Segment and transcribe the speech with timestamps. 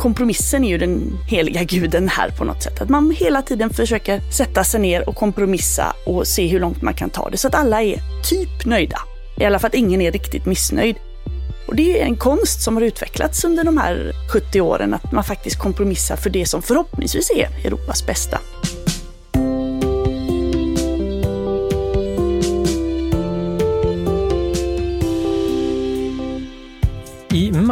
[0.00, 2.80] kompromissen är ju den heliga guden här på något sätt.
[2.80, 6.94] Att man hela tiden försöker sätta sig ner och kompromissa och se hur långt man
[6.94, 8.98] kan ta det så att alla är typ nöjda.
[9.40, 10.96] I alla fall att ingen är riktigt missnöjd.
[11.68, 15.24] Och det är en konst som har utvecklats under de här 70 åren, att man
[15.24, 18.38] faktiskt kompromissar för det som förhoppningsvis är Europas bästa.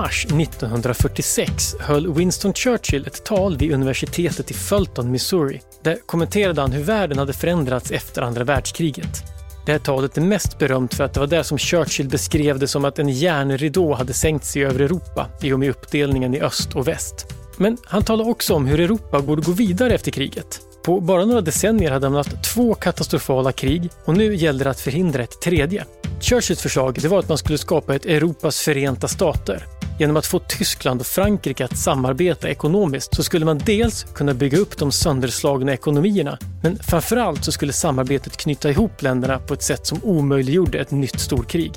[0.08, 5.60] Mars 1946 höll Winston Churchill ett tal vid universitetet i Fulton, Missouri.
[5.82, 9.22] Där kommenterade han hur världen hade förändrats efter andra världskriget.
[9.66, 12.68] Det här talet är mest berömt för att det var där som Churchill beskrev det
[12.68, 16.74] som att en järnridå hade sänkt sig över Europa i och med uppdelningen i öst
[16.74, 17.26] och väst.
[17.56, 20.60] Men han talade också om hur Europa borde gå vidare efter kriget.
[20.84, 24.80] På bara några decennier hade man haft två katastrofala krig och nu gällde det att
[24.80, 25.84] förhindra ett tredje.
[26.20, 29.77] Churchills förslag det var att man skulle skapa ett Europas förenta stater.
[29.98, 34.58] Genom att få Tyskland och Frankrike att samarbeta ekonomiskt så skulle man dels kunna bygga
[34.58, 39.86] upp de sönderslagna ekonomierna, men framförallt så skulle samarbetet knyta ihop länderna på ett sätt
[39.86, 41.72] som omöjliggjorde ett nytt storkrig.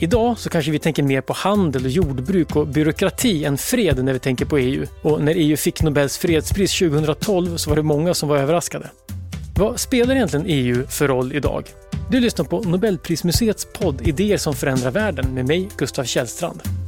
[0.00, 4.12] Idag så kanske vi tänker mer på handel och jordbruk och byråkrati än fred när
[4.12, 4.86] vi tänker på EU.
[5.02, 8.90] Och när EU fick Nobels fredspris 2012 så var det många som var överraskade.
[9.58, 11.64] Vad spelar egentligen EU för roll idag?
[12.10, 16.85] Du lyssnar på Nobelprismuseets podd Idéer som förändrar världen med mig, Gustav Källstrand.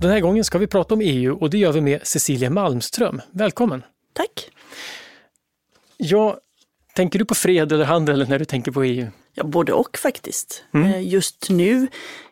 [0.00, 3.20] Den här gången ska vi prata om EU och det gör vi med Cecilia Malmström.
[3.30, 3.82] Välkommen!
[4.12, 4.50] Tack!
[5.96, 6.38] Ja,
[6.94, 9.06] tänker du på fred eller handel när du tänker på EU?
[9.34, 10.64] Ja, både och faktiskt.
[10.74, 11.02] Mm.
[11.02, 11.88] Just nu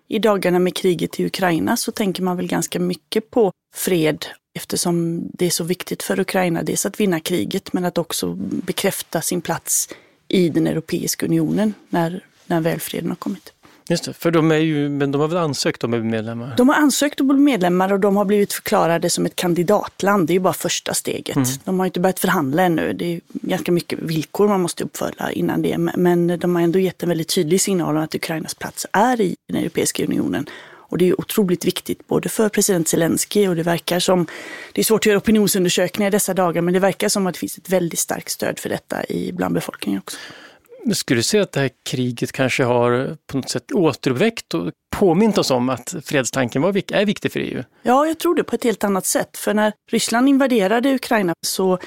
[0.08, 5.28] i dagarna med kriget i Ukraina så tänker man väl ganska mycket på fred eftersom
[5.32, 9.40] det är så viktigt för Ukraina dels att vinna kriget men att också bekräfta sin
[9.40, 9.88] plats
[10.28, 13.52] i den Europeiska unionen när, när väl freden har kommit.
[13.88, 16.54] Just det, för de, är ju, men de har väl ansökt om att bli medlemmar?
[16.56, 20.26] De har ansökt om att bli medlemmar och de har blivit förklarade som ett kandidatland.
[20.26, 21.36] Det är ju bara första steget.
[21.36, 21.48] Mm.
[21.64, 22.92] De har inte börjat förhandla ännu.
[22.92, 25.78] Det är ganska mycket villkor man måste uppfylla innan det.
[25.78, 29.36] Men de har ändå gett en väldigt tydlig signal om att Ukrainas plats är i
[29.46, 30.46] den Europeiska unionen.
[30.90, 34.26] Och det är otroligt viktigt både för president Zelensky och det verkar som,
[34.72, 37.58] det är svårt att göra opinionsundersökningar dessa dagar, men det verkar som att det finns
[37.58, 40.16] ett väldigt starkt stöd för detta i, bland befolkningen också.
[40.92, 45.38] Skulle du säga att det här kriget kanske har på något sätt återuppväckt och påmint
[45.38, 47.62] oss om att fredstanken var, är viktig för EU?
[47.82, 49.36] Ja, jag tror det på ett helt annat sätt.
[49.36, 51.78] För när Ryssland invaderade Ukraina så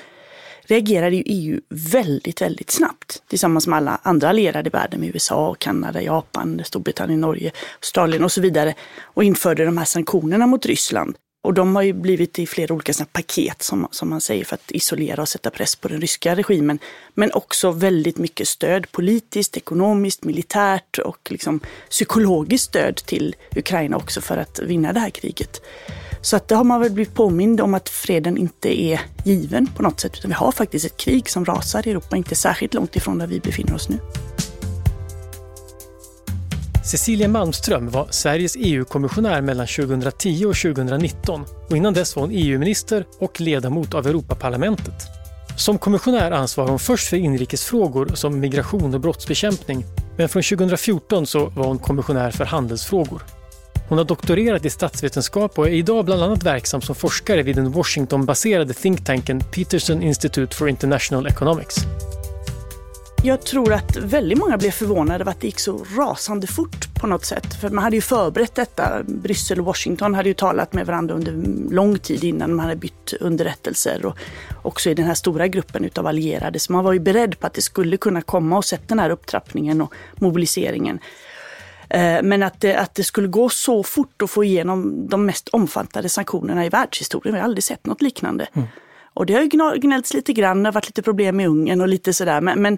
[0.61, 5.55] reagerade ju EU väldigt, väldigt snabbt tillsammans med alla andra allierade i världen, med USA,
[5.59, 11.15] Kanada, Japan, Storbritannien, Norge, Australien och så vidare och införde de här sanktionerna mot Ryssland.
[11.43, 14.55] Och de har ju blivit i flera olika såna paket som, som man säger för
[14.55, 16.79] att isolera och sätta press på den ryska regimen.
[17.13, 21.59] Men också väldigt mycket stöd politiskt, ekonomiskt, militärt och liksom
[21.89, 25.61] psykologiskt stöd till Ukraina också för att vinna det här kriget.
[26.21, 29.83] Så att det har man väl blivit påmind om att freden inte är given på
[29.83, 32.95] något sätt, utan vi har faktiskt ett krig som rasar i Europa, inte särskilt långt
[32.95, 33.99] ifrån där vi befinner oss nu.
[36.83, 43.05] Cecilia Malmström var Sveriges EU-kommissionär mellan 2010 och 2019 och innan dess var hon EU-minister
[43.19, 44.93] och ledamot av Europaparlamentet.
[45.57, 49.85] Som kommissionär ansvarar hon först för inrikesfrågor som migration och brottsbekämpning
[50.17, 53.21] men från 2014 så var hon kommissionär för handelsfrågor.
[53.89, 57.71] Hon har doktorerat i statsvetenskap och är idag bland annat verksam som forskare vid den
[57.71, 61.75] Washington-baserade think-tanken Peterson Institute for International Economics.
[63.23, 67.07] Jag tror att väldigt många blev förvånade över att det gick så rasande fort på
[67.07, 67.53] något sätt.
[67.61, 69.03] För man hade ju förberett detta.
[69.03, 71.31] Bryssel och Washington hade ju talat med varandra under
[71.71, 74.05] lång tid innan man hade bytt underrättelser.
[74.05, 74.17] Och
[74.61, 76.59] också i den här stora gruppen utav allierade.
[76.59, 79.09] Så man var ju beredd på att det skulle kunna komma och sett den här
[79.09, 80.99] upptrappningen och mobiliseringen.
[81.89, 85.49] Eh, men att det, att det skulle gå så fort att få igenom de mest
[85.49, 88.47] omfattande sanktionerna i världshistorien, vi har aldrig sett något liknande.
[88.53, 88.67] Mm.
[89.13, 91.87] Och det har ju gnällts lite grann, det har varit lite problem med Ungern och
[91.87, 92.41] lite sådär.
[92.41, 92.77] Men, men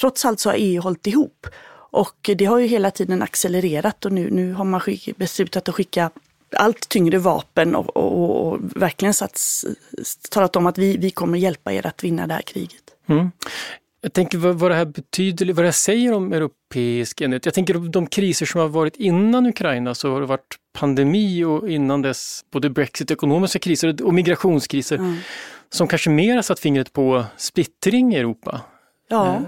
[0.00, 1.46] trots allt så har EU hållit ihop.
[1.92, 5.74] Och det har ju hela tiden accelererat och nu, nu har man skick, beslutat att
[5.74, 6.10] skicka
[6.56, 9.64] allt tyngre vapen och, och, och verkligen sats,
[10.30, 12.82] talat om att vi, vi kommer hjälpa er att vinna det här kriget.
[13.06, 13.30] Mm.
[14.02, 17.44] Jag tänker vad, vad det här betyder, vad det här säger om europeisk enhet.
[17.44, 21.70] Jag tänker de kriser som har varit innan Ukraina så har det varit pandemi och
[21.70, 25.16] innan dess både Brexit, ekonomiska kriser och migrationskriser mm.
[25.72, 28.60] Som kanske mer har satt fingret på splittring i Europa.
[29.08, 29.34] Ja.
[29.34, 29.42] Eh,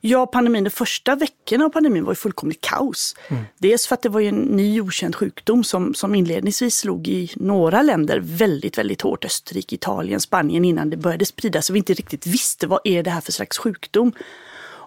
[0.00, 3.16] Ja, pandemin, de första veckorna av pandemin var ju fullkomligt kaos.
[3.28, 3.42] Mm.
[3.58, 7.82] Dels för att det var en ny okänd sjukdom som, som inledningsvis slog i några
[7.82, 9.24] länder väldigt, väldigt hårt.
[9.24, 13.10] Österrike, Italien, Spanien innan det började spridas och vi inte riktigt visste vad är det
[13.10, 14.12] här för slags sjukdom.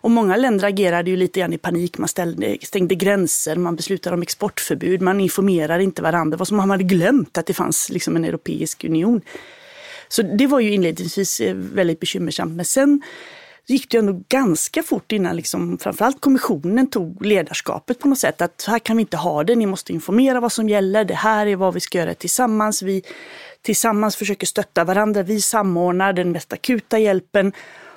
[0.04, 1.98] Och många länder agerade ju lite grann i panik.
[1.98, 6.36] Man ställde, stängde gränser, man beslutade om exportförbud, man informerade inte varandra.
[6.36, 9.22] Det var som om man hade glömt att det fanns liksom en europeisk union.
[10.12, 12.56] Så det var ju inledningsvis eh, väldigt bekymmersamt.
[12.56, 13.02] Men sen
[13.68, 18.42] gick det ändå ganska fort innan liksom, framförallt kommissionen tog ledarskapet på något sätt.
[18.42, 21.13] Att så här kan vi inte ha det, ni måste informera vad som gäller, det
[21.13, 22.81] här är vad vi ska göra tillsammans.
[22.81, 23.04] Vi
[23.62, 27.54] tillsammans försöker stötta varandra, vi samordnar den mest akuta hjälpen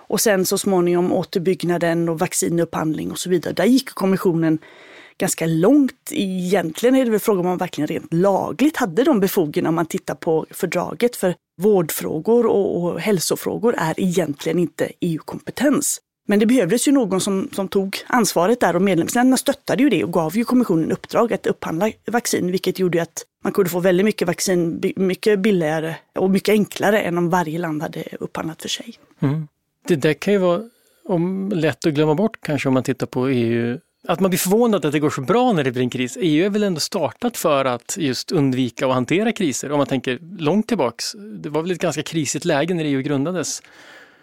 [0.06, 3.54] och sen så småningom återbyggnaden och vaccinupphandling och så vidare.
[3.54, 4.58] Där gick kommissionen
[5.18, 6.10] ganska långt.
[6.10, 9.86] Egentligen är det väl frågan om man verkligen rent lagligt hade de befogenheterna om man
[9.86, 11.16] tittar på fördraget.
[11.16, 16.00] För vårdfrågor och, och hälsofrågor är egentligen inte EU-kompetens.
[16.26, 20.04] Men det behövdes ju någon som, som tog ansvaret där och medlemsländerna stöttade ju det
[20.04, 24.04] och gav ju kommissionen uppdrag att upphandla vaccin, vilket gjorde att man kunde få väldigt
[24.04, 28.94] mycket vaccin mycket billigare och mycket enklare än om varje land hade upphandlat för sig.
[29.20, 29.48] Mm.
[29.88, 30.62] Det där kan ju vara
[31.04, 33.78] om, lätt att glömma bort kanske om man tittar på EU
[34.08, 36.18] att man blir förvånad att det går så bra när det blir en kris.
[36.20, 39.72] EU är väl ändå startat för att just undvika och hantera kriser.
[39.72, 41.12] Om man tänker långt tillbaks.
[41.38, 43.62] Det var väl ett ganska krisigt läge när EU grundades.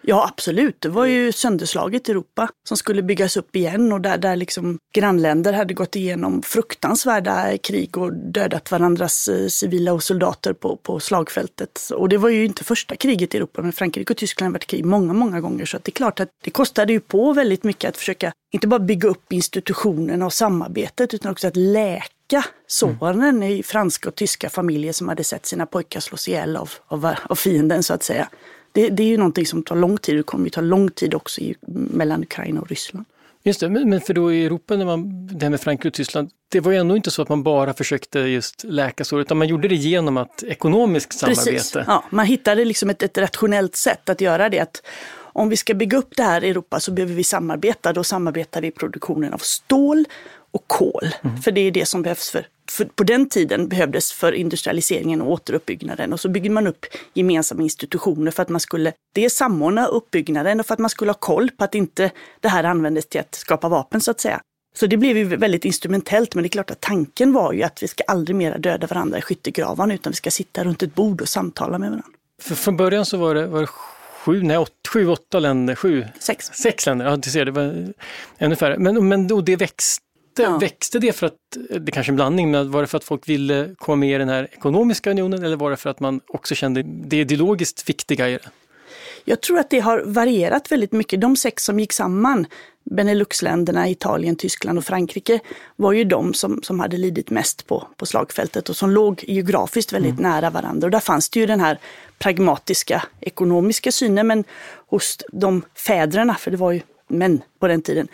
[0.04, 0.80] Ja, absolut.
[0.80, 5.52] Det var ju sönderslaget Europa som skulle byggas upp igen och där, där liksom grannländer
[5.52, 11.90] hade gått igenom fruktansvärda krig och dödat varandras eh, civila och soldater på, på slagfältet.
[11.94, 14.66] Och det var ju inte första kriget i Europa, men Frankrike och Tyskland har varit
[14.66, 15.64] krig många, många gånger.
[15.64, 18.80] Så det är klart att det kostade ju på väldigt mycket att försöka, inte bara
[18.80, 23.42] bygga upp institutionerna och samarbetet, utan också att läka såren mm.
[23.42, 27.34] i franska och tyska familjer som hade sett sina pojkar slås ihjäl av, av, av
[27.34, 28.28] fienden så att säga.
[28.72, 30.16] Det, det är ju någonting som tar lång tid.
[30.16, 33.04] Det kommer ju ta lång tid också i, mellan Ukraina och Ryssland.
[33.44, 36.30] Just det, men för då i Europa, när man, det här med Frankrike och Tyskland,
[36.48, 39.48] det var ju ändå inte så att man bara försökte just läka sår, utan man
[39.48, 41.50] gjorde det genom att ekonomiskt samarbete.
[41.50, 44.60] Precis, ja, man hittade liksom ett, ett rationellt sätt att göra det.
[44.60, 44.82] Att
[45.14, 47.92] om vi ska bygga upp det här i Europa så behöver vi samarbeta.
[47.92, 50.04] Då samarbetar vi i produktionen av stål
[50.50, 51.08] och kol.
[51.22, 51.42] Mm.
[51.42, 55.30] För det är det som behövs för för på den tiden behövdes för industrialiseringen och
[55.30, 56.12] återuppbyggnaden.
[56.12, 60.66] Och så bygger man upp gemensamma institutioner för att man skulle dels samordna uppbyggnaden och
[60.66, 62.10] för att man skulle ha koll på att inte
[62.40, 64.40] det här användes till att skapa vapen så att säga.
[64.74, 67.82] Så det blev ju väldigt instrumentellt, men det är klart att tanken var ju att
[67.82, 71.20] vi ska aldrig mera döda varandra i skyttegravarna, utan vi ska sitta runt ett bord
[71.20, 72.08] och samtala med varandra.
[72.42, 76.04] För från början så var det, var det sju, nej, åt, sju, åtta länder, sju,
[76.20, 77.92] sex, sex länder, ja du ser, det var
[78.38, 78.78] ännu färre.
[78.78, 80.58] Men, men och det växte växte, ja.
[80.58, 81.36] växte det för att,
[81.80, 84.18] det kanske är en blandning, men var det för att folk ville komma med i
[84.18, 88.28] den här ekonomiska unionen eller var det för att man också kände det ideologiskt viktiga
[88.28, 88.50] i det?
[89.24, 91.20] Jag tror att det har varierat väldigt mycket.
[91.20, 92.46] De sex som gick samman,
[92.90, 95.40] Beneluxländerna, Italien, Tyskland och Frankrike,
[95.76, 99.92] var ju de som, som hade lidit mest på, på slagfältet och som låg geografiskt
[99.92, 100.22] väldigt mm.
[100.22, 100.86] nära varandra.
[100.86, 101.78] Och där fanns det ju den här
[102.18, 104.44] pragmatiska ekonomiska synen, men
[104.86, 106.80] hos de fäderna, för det var ju
[107.12, 108.08] män på den tiden,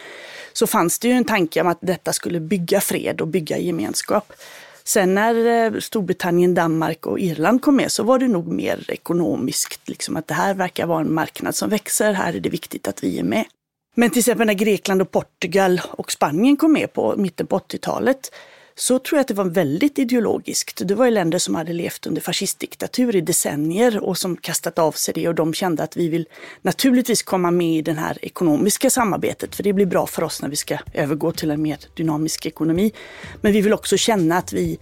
[0.53, 4.33] så fanns det ju en tanke om att detta skulle bygga fred och bygga gemenskap.
[4.85, 9.89] Sen när eh, Storbritannien, Danmark och Irland kom med så var det nog mer ekonomiskt,
[9.89, 13.05] liksom att det här verkar vara en marknad som växer, här är det viktigt att
[13.05, 13.45] vi är med.
[13.95, 18.31] Men till exempel när Grekland och Portugal och Spanien kom med på mitten på 80-talet
[18.79, 20.83] så tror jag att det var väldigt ideologiskt.
[20.85, 24.93] Det var ju länder som hade levt under fascistdiktatur i decennier och som kastat av
[24.93, 26.27] sig det och de kände att vi vill
[26.63, 30.49] naturligtvis komma med i det här ekonomiska samarbetet för det blir bra för oss när
[30.49, 32.93] vi ska övergå till en mer dynamisk ekonomi.
[33.41, 34.79] Men vi vill också känna att vi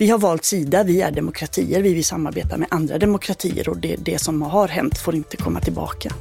[0.00, 3.96] vi har valt sida, vi är demokratier, vi vill samarbeta med andra demokratier och det,
[3.96, 6.12] det som har hänt får inte komma tillbaka.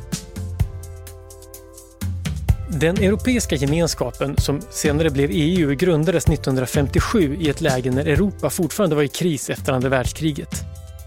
[2.70, 8.96] Den Europeiska gemenskapen, som senare blev EU, grundades 1957 i ett läge när Europa fortfarande
[8.96, 10.64] var i kris efter andra världskriget.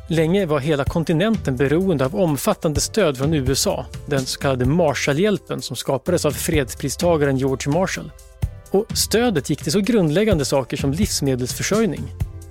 [0.09, 5.77] Länge var hela kontinenten beroende av omfattande stöd från USA, den så kallade Marshallhjälpen som
[5.77, 8.13] skapades av fredspristagaren George Marshall.
[8.71, 12.03] Och stödet gick till så grundläggande saker som livsmedelsförsörjning.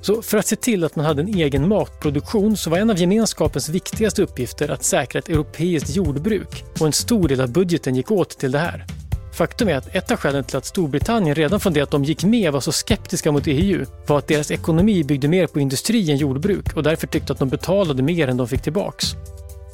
[0.02, 3.00] Så för att se till att man hade en egen matproduktion så var en av
[3.00, 8.12] gemenskapens viktigaste uppgifter att säkra ett europeiskt jordbruk och en stor del av budgeten gick
[8.12, 8.86] åt till det här.
[9.34, 12.24] Faktum är att ett av skälen till att Storbritannien redan från det att de gick
[12.24, 16.18] med var så skeptiska mot EU var att deras ekonomi byggde mer på industri än
[16.18, 19.06] jordbruk och därför tyckte att de betalade mer än de fick tillbaks.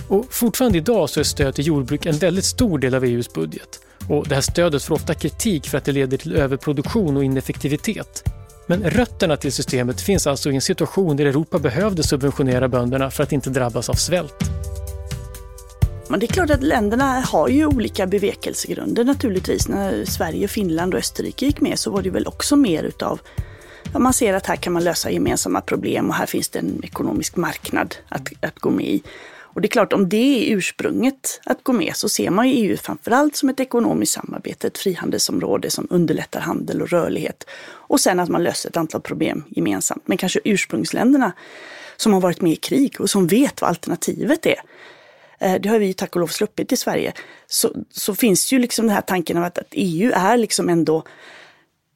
[0.07, 3.79] Och fortfarande idag så är stöd till jordbruk en väldigt stor del av EUs budget.
[4.09, 8.23] Och det här stödet får ofta kritik för att det leder till överproduktion och ineffektivitet.
[8.67, 13.23] Men rötterna till systemet finns alltså i en situation där Europa behövde subventionera bönderna för
[13.23, 14.35] att inte drabbas av svält.
[16.09, 19.67] Men det är klart att länderna har ju olika bevekelsegrunder naturligtvis.
[19.67, 23.19] När Sverige, Finland och Österrike gick med så var det väl också mer utav
[23.93, 26.83] ja, man ser att här kan man lösa gemensamma problem och här finns det en
[26.83, 29.03] ekonomisk marknad att, att gå med i.
[29.55, 30.17] Och det är klart, om det
[30.51, 34.67] är ursprunget att gå med så ser man ju EU framförallt som ett ekonomiskt samarbete,
[34.67, 37.45] ett frihandelsområde som underlättar handel och rörlighet.
[37.87, 40.03] Och sen att man löser ett antal problem gemensamt.
[40.05, 41.31] Men kanske ursprungsländerna
[41.97, 44.61] som har varit med i krig och som vet vad alternativet är.
[45.39, 47.13] Eh, det har vi tack och lov sluppit i Sverige.
[47.47, 51.03] Så, så finns ju liksom den här tanken av att, att EU är liksom ändå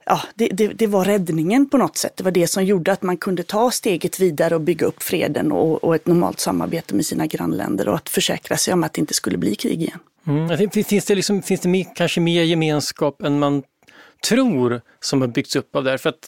[0.05, 2.17] ja, det, det, det, var räddningen på något sätt.
[2.17, 5.51] Det var det som gjorde att man kunde ta steget vidare och bygga upp freden
[5.51, 8.99] och, och ett normalt samarbete med sina grannländer och att försäkra sig om att det
[8.99, 9.99] inte skulle bli krig igen.
[10.27, 10.69] Mm.
[10.69, 13.63] Finns det, liksom, finns det kanske mer gemenskap än man
[14.27, 15.97] tror som har byggts upp av det här?
[15.97, 16.27] För att,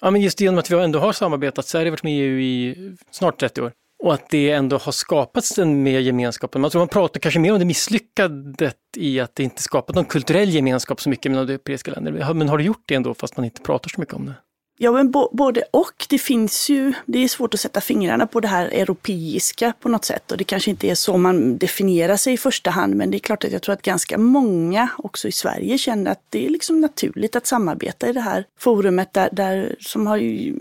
[0.00, 2.40] ja, men just genom att vi ändå har samarbetat, Sverige har varit med i EU
[2.40, 3.72] i snart 30 år,
[4.04, 6.54] och att det ändå har skapats en mer gemenskap.
[6.54, 10.04] Man tror man pratar kanske mer om det misslyckade i att det inte skapat någon
[10.04, 12.34] kulturell gemenskap så mycket mellan de europeiska länderna.
[12.34, 14.34] Men har det gjort det ändå fast man inte pratar så mycket om det?
[14.82, 16.06] Ja, men både och.
[16.08, 20.04] Det finns ju, det är svårt att sätta fingrarna på det här europeiska på något
[20.04, 23.16] sätt och det kanske inte är så man definierar sig i första hand, men det
[23.16, 26.50] är klart att jag tror att ganska många också i Sverige känner att det är
[26.50, 30.18] liksom naturligt att samarbeta i det här forumet där, där som har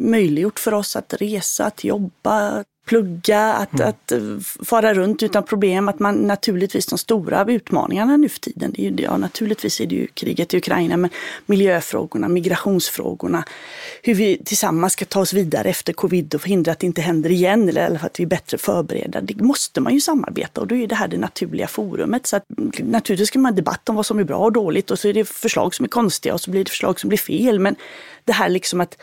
[0.09, 3.89] möjliggjort för oss att resa, att jobba, plugga, att, mm.
[3.89, 4.19] att eh,
[4.65, 5.89] fara runt utan problem.
[5.89, 9.85] Att man naturligtvis de stora utmaningarna nu för tiden, det är ju, ja, naturligtvis är
[9.85, 11.09] det ju kriget i Ukraina, men
[11.45, 13.43] miljöfrågorna, migrationsfrågorna,
[14.03, 17.31] hur vi tillsammans ska ta oss vidare efter covid och förhindra att det inte händer
[17.31, 19.21] igen eller att vi är bättre förberedda.
[19.21, 22.27] Det måste man ju samarbeta och då är det här det naturliga forumet.
[22.27, 22.43] Så att,
[22.79, 25.13] naturligtvis ska man ha debatt om vad som är bra och dåligt och så är
[25.13, 27.59] det förslag som är konstiga och så blir det förslag som blir fel.
[27.59, 27.75] Men
[28.25, 28.97] det här liksom att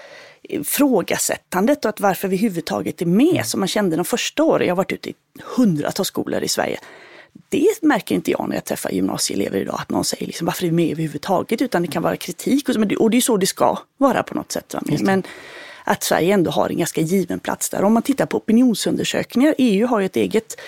[0.48, 3.44] ifrågasättandet och att varför vi överhuvudtaget är med, mm.
[3.44, 4.66] som man kände de första åren.
[4.66, 5.14] Jag har varit ute i
[5.56, 6.78] hundratals skolor i Sverige.
[7.48, 10.66] Det märker inte jag när jag träffar gymnasieelever idag, att någon säger liksom, varför är
[10.66, 11.62] vi med överhuvudtaget?
[11.62, 14.52] Utan det kan vara kritik och, och det är så det ska vara på något
[14.52, 14.74] sätt.
[15.00, 15.22] Men
[15.84, 17.84] att Sverige ändå har en ganska given plats där.
[17.84, 20.60] Om man tittar på opinionsundersökningar, EU har ju ett eget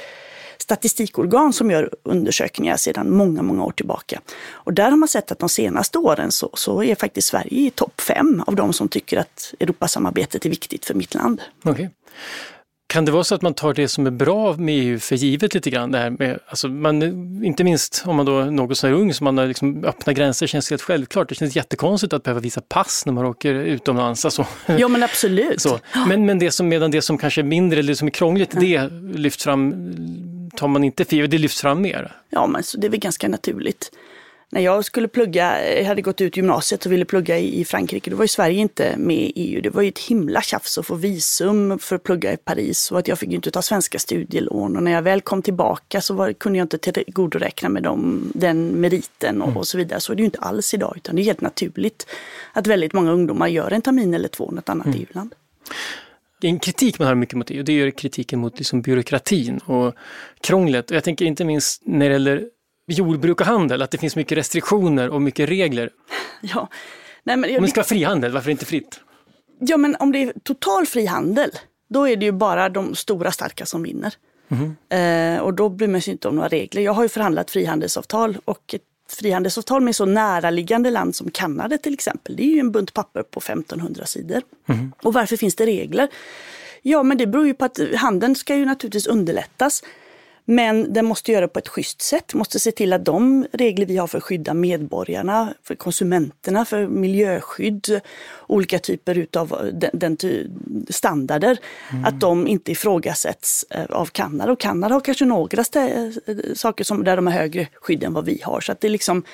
[0.69, 4.21] statistikorgan som gör undersökningar sedan många, många år tillbaka.
[4.51, 7.71] Och där har man sett att de senaste åren så, så är faktiskt Sverige i
[7.71, 11.41] topp fem av de som tycker att Europasamarbetet är viktigt för mitt land.
[11.65, 11.89] Okay.
[12.89, 15.55] Kan det vara så att man tar det som är bra med EU för givet
[15.55, 15.93] lite grann?
[15.93, 17.03] Det här med, alltså man,
[17.45, 20.47] inte minst om man då är något så ung, så man har liksom öppna gränser
[20.47, 21.29] känns helt självklart.
[21.29, 24.25] Det känns jättekonstigt att behöva visa pass när man åker utomlands.
[24.25, 24.47] Alltså.
[24.67, 25.61] Ja men absolut.
[25.61, 25.81] Så.
[26.07, 28.61] Men, men det som, medan det som kanske är mindre eller som är krångligt, ja.
[28.61, 29.75] det lyfts fram
[30.57, 32.17] tar man inte för det lyfts fram mer?
[32.31, 33.91] Ja, men så det är väl ganska naturligt.
[34.51, 38.17] När jag skulle plugga, jag hade gått ut gymnasiet och ville plugga i Frankrike, då
[38.17, 39.61] var ju Sverige inte med i EU.
[39.61, 42.99] Det var ju ett himla tjafs att få visum för att plugga i Paris och
[42.99, 44.77] att jag fick inte ta svenska studielån.
[44.77, 48.69] Och när jag väl kom tillbaka så var, kunde jag inte tillgodoräkna med dem, den
[48.69, 49.57] meriten och, mm.
[49.57, 50.01] och så vidare.
[50.01, 52.07] Så är det ju inte alls idag, utan det är helt naturligt
[52.53, 54.99] att väldigt många ungdomar gör en termin eller två i något annat mm.
[55.01, 55.35] EU-land
[56.43, 59.95] en kritik man har mycket mot EU, det är kritiken mot liksom byråkratin och
[60.41, 60.91] krånglet.
[60.91, 62.49] Och jag tänker inte minst när det gäller
[62.87, 65.91] jordbruk och handel, att det finns mycket restriktioner och mycket regler.
[66.41, 66.69] Ja.
[67.25, 69.01] Nej, men, om det ska vara frihandel, varför inte fritt?
[69.61, 71.51] Ja, men om det är total frihandel,
[71.89, 74.15] då är det ju bara de stora starka som vinner.
[74.49, 75.37] Mm.
[75.37, 76.83] Eh, och då bryr man sig inte om några regler.
[76.83, 78.75] Jag har ju förhandlat frihandelsavtal och
[79.13, 82.37] frihandelsavtal med så näraliggande land som Kanada till exempel.
[82.37, 84.43] Det är ju en bunt papper på 1500 sidor.
[84.67, 84.93] Mm.
[85.03, 86.09] Och varför finns det regler?
[86.83, 89.83] Ja, men det beror ju på att handeln ska ju naturligtvis underlättas.
[90.51, 93.87] Men den måste göra det på ett schysst sätt, måste se till att de regler
[93.87, 98.01] vi har för att skydda medborgarna, för konsumenterna, för miljöskydd,
[98.47, 100.17] olika typer utav den, den
[100.89, 101.59] standarder,
[101.93, 102.05] mm.
[102.05, 104.53] att de inte ifrågasätts eh, av Kanada.
[104.53, 106.11] Och Kanada har kanske några eh,
[106.55, 108.61] saker som, där de har högre skydd än vad vi har.
[108.61, 109.25] Så att det liksom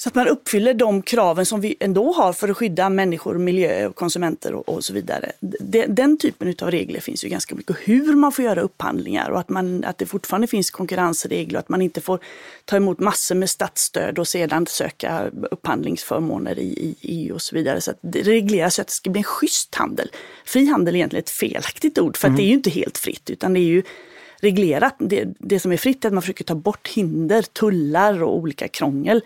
[0.00, 3.86] så att man uppfyller de kraven som vi ändå har för att skydda människor, miljö
[3.86, 5.32] och konsumenter och, och så vidare.
[5.40, 7.76] Den, den typen av regler finns ju ganska mycket.
[7.84, 11.68] Hur man får göra upphandlingar och att, man, att det fortfarande finns konkurrensregler och att
[11.68, 12.18] man inte får
[12.64, 17.80] ta emot massor med statsstöd och sedan söka upphandlingsförmåner i, i EU och så vidare.
[17.80, 20.10] Så att det regleras så att det ska bli en schysst handel.
[20.44, 22.36] Fri handel är egentligen ett felaktigt ord för mm.
[22.36, 23.82] det är ju inte helt fritt utan det är ju
[24.40, 24.94] reglerat.
[24.98, 28.68] Det, det som är fritt är att man försöker ta bort hinder, tullar och olika
[28.68, 29.22] krångel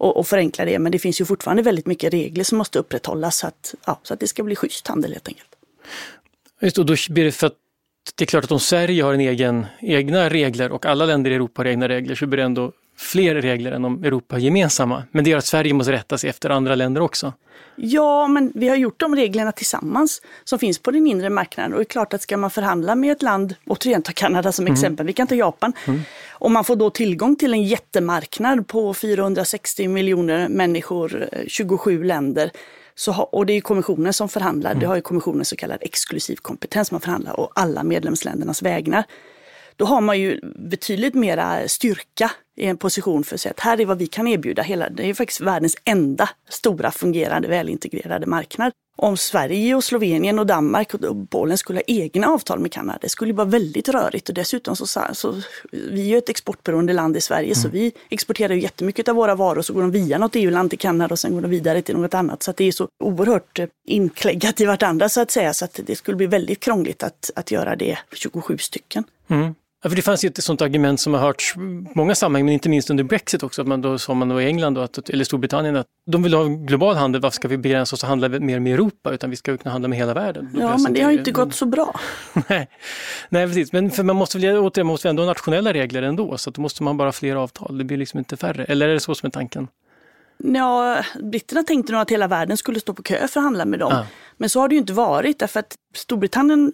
[0.00, 0.78] och, och förenkla det.
[0.78, 4.14] Men det finns ju fortfarande väldigt mycket regler som måste upprätthållas så att, ja, så
[4.14, 5.48] att det ska bli schysst handel helt enkelt.
[6.60, 7.54] Just och då blir det för att
[8.14, 11.34] det är klart att om Sverige har en egen, egna regler och alla länder i
[11.34, 15.02] Europa har egna regler så blir det ändå fler regler än om Europa gemensamma.
[15.10, 17.32] Men det gör att Sverige måste rätta sig efter andra länder också.
[17.76, 21.72] Ja, men vi har gjort de reglerna tillsammans som finns på den inre marknaden.
[21.72, 24.62] Och det är klart att ska man förhandla med ett land, återigen ta Kanada som
[24.62, 24.72] mm.
[24.72, 25.72] exempel, vi kan ta Japan.
[25.86, 26.00] Mm.
[26.30, 32.50] Och man får då tillgång till en jättemarknad på 460 miljoner människor, 27 länder
[32.94, 34.80] Så, och det är kommissionen som förhandlar, mm.
[34.80, 39.04] det har ju kommissionen så kallad exklusiv kompetens man förhandlar och alla medlemsländernas vägnar
[39.80, 43.80] då har man ju betydligt mera styrka i en position för att säga att här
[43.80, 44.62] är vad vi kan erbjuda.
[44.62, 48.72] Hela, det är faktiskt världens enda stora fungerande välintegrerade marknad.
[48.96, 53.08] Om Sverige och Slovenien och Danmark och Polen skulle ha egna avtal med Kanada, det
[53.08, 55.34] skulle vara väldigt rörigt och dessutom så, så
[55.72, 57.54] vi är ju ett exportberoende land i Sverige mm.
[57.54, 60.78] så vi exporterar ju jättemycket av våra varor så går de via något EU-land till
[60.78, 62.42] Kanada och sen går de vidare till något annat.
[62.42, 65.80] Så att det är så oerhört eh, inkläggat i vartandra så att säga så att
[65.86, 69.04] det skulle bli väldigt krångligt att, att göra det 27 stycken.
[69.28, 69.54] Mm.
[69.82, 71.54] Ja, för det fanns ju ett sånt argument som har hörts
[71.94, 74.46] många sammanhang, men inte minst under Brexit också, att man då sa man då i
[74.46, 77.96] England då, att, eller Storbritannien att de vill ha global handel, varför ska vi begränsa
[77.96, 80.56] oss och handla mer med Europa, utan vi ska kunna handla med hela världen.
[80.60, 82.00] ja, men det har ju inte gått så bra.
[82.48, 82.68] Nej.
[83.28, 86.50] Nej, precis, men för man måste väl återigen, måste ändå ha nationella regler ändå, så
[86.50, 88.64] då måste man bara ha fler avtal, det blir liksom inte färre.
[88.64, 89.68] Eller är det så som är tanken?
[90.44, 93.78] Ja, britterna tänkte nog att hela världen skulle stå på kö för att handla med
[93.78, 93.92] dem.
[93.92, 94.06] Ah.
[94.36, 96.72] Men så har det ju inte varit därför att Storbritannien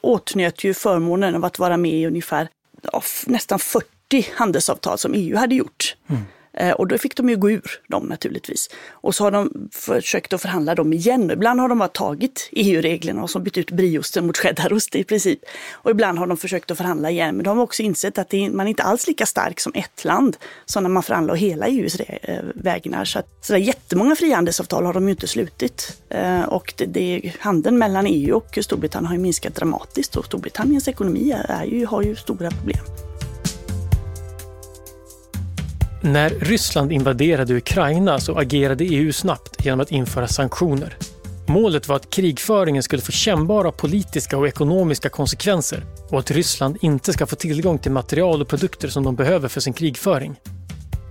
[0.00, 2.48] åtnjöt ju förmånen av att vara med i ungefär
[2.92, 3.86] ja, nästan 40
[4.34, 5.96] handelsavtal som EU hade gjort.
[6.08, 6.22] Mm.
[6.52, 8.70] Eh, och då fick de ju gå ur dem naturligtvis.
[8.90, 11.30] Och så har de försökt att förhandla dem igen.
[11.30, 15.40] Ibland har de bara tagit EU-reglerna och så bytt ut brieosten mot cheddarost i princip.
[15.72, 17.36] Och ibland har de försökt att förhandla igen.
[17.36, 20.36] Men de har också insett att man är inte alls lika stark som ett land
[20.64, 23.04] som när man förhandlar hela EUs eh, vägnar.
[23.04, 26.02] Så, att, så där jättemånga frihandelsavtal har de ju inte slutit.
[26.08, 30.88] Eh, och det, det, handeln mellan EU och Storbritannien har ju minskat dramatiskt och Storbritanniens
[30.88, 33.09] ekonomi är ju, har ju stora problem.
[36.02, 40.96] När Ryssland invaderade Ukraina så agerade EU snabbt genom att införa sanktioner.
[41.46, 47.12] Målet var att krigföringen skulle få kännbara politiska och ekonomiska konsekvenser och att Ryssland inte
[47.12, 50.36] ska få tillgång till material och produkter som de behöver för sin krigföring.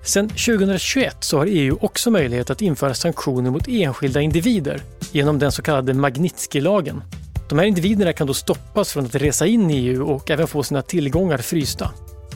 [0.03, 4.81] Sedan 2021 så har EU också möjlighet att införa sanktioner mot enskilda individer
[5.11, 7.01] genom den så kallade Magnitsky-lagen.
[7.49, 10.63] De här individerna kan då stoppas från att resa in i EU och även få
[10.63, 11.91] sina tillgångar frysta.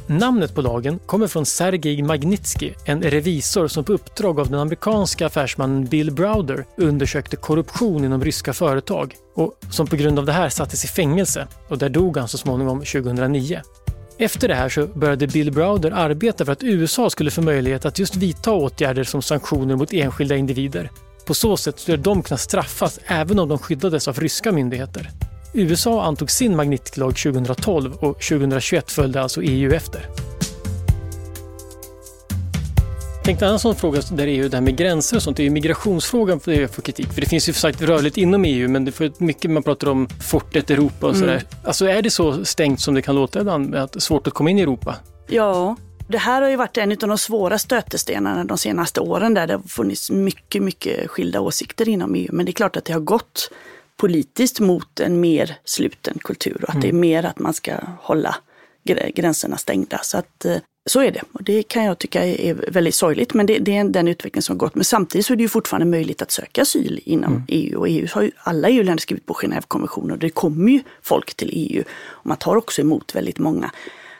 [0.07, 5.25] Namnet på lagen kommer från Sergej Magnitsky, en revisor som på uppdrag av den amerikanska
[5.25, 10.49] affärsmannen Bill Browder undersökte korruption inom ryska företag och som på grund av det här
[10.49, 13.61] sattes i fängelse och där dog han så småningom 2009.
[14.17, 17.99] Efter det här så började Bill Browder arbeta för att USA skulle få möjlighet att
[17.99, 20.91] just vidta åtgärder som sanktioner mot enskilda individer.
[21.25, 25.09] På så sätt skulle de kunna straffas även om de skyddades av ryska myndigheter.
[25.55, 30.09] USA antog sin Magnitlag 2012 och 2021 följde alltså EU efter.
[33.25, 35.45] Tänk en annan sån fråga där EU, det här med gränser och sånt, det är
[35.45, 37.13] ju migrationsfrågan för det får kritik.
[37.13, 40.07] För det finns ju sagt rörligt inom EU, men det får mycket man pratar om
[40.21, 41.33] fortet Europa och sådär.
[41.33, 41.45] Mm.
[41.63, 44.33] Alltså är det så stängt som det kan låta ibland, att det är svårt att
[44.33, 44.95] komma in i Europa?
[45.27, 45.75] Ja,
[46.07, 49.53] det här har ju varit en av de svåra stötestenarna de senaste åren där det
[49.53, 52.29] har funnits mycket, mycket skilda åsikter inom EU.
[52.31, 53.49] Men det är klart att det har gått
[53.97, 56.81] politiskt mot en mer sluten kultur och att mm.
[56.81, 57.01] det är mm.
[57.01, 58.35] mer att man ska hålla
[59.15, 59.99] gränserna stängda.
[60.03, 63.45] Så att eh, så är det och det kan jag tycka är väldigt sorgligt men
[63.45, 64.75] det, det är den utveckling som har gått.
[64.75, 67.43] Men samtidigt så är det ju fortfarande möjligt att söka asyl inom mm.
[67.47, 71.33] EU och EU har ju, alla EU-länder skrivit på Genèvekonventionen och det kommer ju folk
[71.33, 73.71] till EU och man tar också emot väldigt många.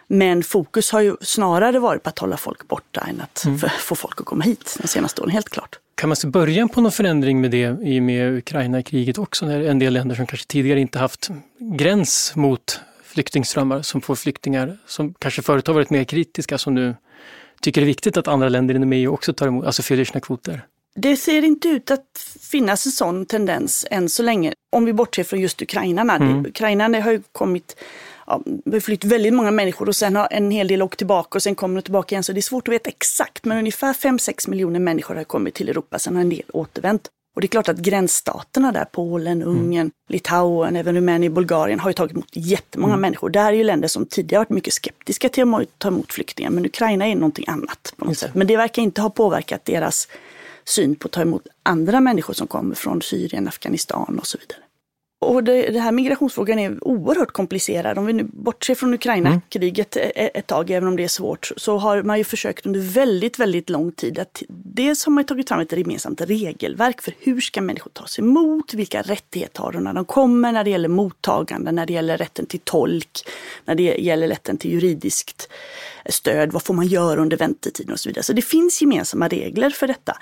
[0.07, 3.59] Men fokus har ju snarare varit på att hålla folk borta än att mm.
[3.79, 5.79] få folk att komma hit de senaste åren, helt klart.
[6.03, 9.45] Kan man se början på någon förändring med det i och med Ukraina-kriget också?
[9.45, 14.77] När en del länder som kanske tidigare inte haft gräns mot flyktingströmmar som får flyktingar
[14.87, 16.95] som kanske förut har varit mer kritiska som nu
[17.61, 20.19] tycker det är viktigt att andra länder inom EU också tar emot, alltså fyller sina
[20.19, 20.65] kvoter?
[20.95, 22.05] Det ser inte ut att
[22.51, 24.53] finnas en sån tendens än så länge.
[24.71, 26.15] Om vi bortser från just ukrainarna.
[26.15, 26.45] Mm.
[26.45, 27.75] Ukrainarna har ju kommit
[28.27, 28.41] ja,
[28.81, 31.75] flytt väldigt många människor och sen har en hel del åkt tillbaka och sen kommer
[31.75, 32.23] de tillbaka igen.
[32.23, 35.69] Så det är svårt att veta exakt, men ungefär 5-6 miljoner människor har kommit till
[35.69, 37.09] Europa, sen har en del återvänt.
[37.35, 39.47] Och det är klart att gränsstaterna där, Polen, mm.
[39.47, 39.91] Ungern, mm.
[40.09, 43.01] Litauen, även Rumänien, Bulgarien har ju tagit emot jättemånga mm.
[43.01, 43.29] människor.
[43.29, 46.49] Det här är ju länder som tidigare varit mycket skeptiska till att ta emot flyktingar,
[46.49, 48.35] men Ukraina är någonting annat på något sätt.
[48.35, 50.07] Men det verkar inte ha påverkat deras
[50.65, 54.62] syn på att ta emot andra människor som kommer från Syrien, Afghanistan och så vidare.
[55.23, 57.97] Och det, det, här migrationsfrågan är oerhört komplicerad.
[57.97, 60.11] Om vi nu bortser från Ukraina-kriget mm.
[60.33, 63.69] ett tag, även om det är svårt, så har man ju försökt under väldigt, väldigt
[63.69, 67.91] lång tid att dels har man tagit fram ett gemensamt regelverk för hur ska människor
[67.91, 71.93] tas emot, vilka rättigheter har de när de kommer, när det gäller mottagande, när det
[71.93, 73.27] gäller rätten till tolk,
[73.65, 75.49] när det gäller rätten till juridiskt
[76.05, 78.23] stöd, vad får man göra under väntetiden och så vidare.
[78.23, 80.17] Så det finns gemensamma regler för detta.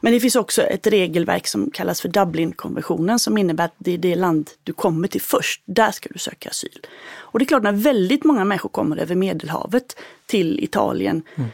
[0.00, 3.98] Men det finns också ett regelverk som kallas för Dublinkonventionen som innebär att det är
[3.98, 6.86] det land du kommer till först, där ska du söka asyl.
[7.16, 11.50] Och det är klart, när väldigt många människor kommer över Medelhavet till Italien, mm.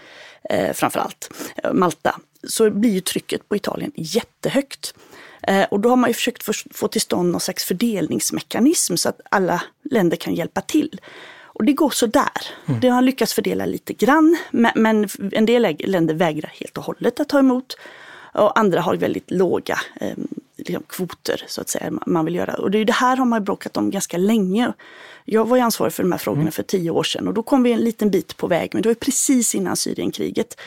[0.50, 4.94] eh, framförallt, eh, Malta, så blir ju trycket på Italien jättehögt.
[5.42, 6.42] Eh, och då har man ju försökt
[6.76, 11.00] få till stånd någon slags fördelningsmekanism så att alla länder kan hjälpa till.
[11.60, 12.46] Och det går sådär.
[12.66, 12.80] Mm.
[12.80, 14.36] Det har lyckats fördela lite grann,
[14.74, 17.76] men en del länder vägrar helt och hållet att ta emot.
[18.32, 20.16] Och andra har väldigt låga eh,
[20.66, 22.54] liksom kvoter så att säga man vill göra.
[22.54, 24.72] Och det, är det här har man bråkat om ganska länge.
[25.24, 26.52] Jag var ju ansvarig för de här frågorna mm.
[26.52, 28.88] för tio år sedan och då kom vi en liten bit på väg, men det
[28.88, 30.60] var precis innan Syrienkriget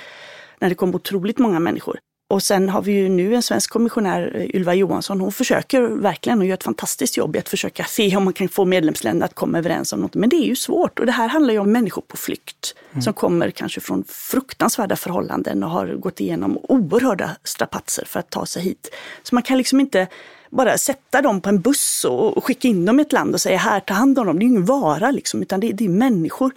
[0.60, 2.00] när det kom otroligt många människor.
[2.28, 6.40] Och sen har vi ju nu en svensk kommissionär, eh, Ylva Johansson, hon försöker verkligen
[6.40, 9.36] och gör ett fantastiskt jobb i att försöka se om man kan få medlemsländerna att
[9.36, 10.16] komma överens om något.
[10.16, 13.02] Men det är ju svårt och det här handlar ju om människor på flykt mm.
[13.02, 18.46] som kommer kanske från fruktansvärda förhållanden och har gått igenom oerhörda strapatser för att ta
[18.46, 18.90] sig hit.
[19.24, 20.08] Så man kan liksom inte
[20.50, 23.58] bara sätta dem på en buss och skicka in dem i ett land och säga
[23.58, 24.40] här, ta hand om dem.
[24.40, 26.52] Det är ju ingen vara liksom, utan det, det är människor.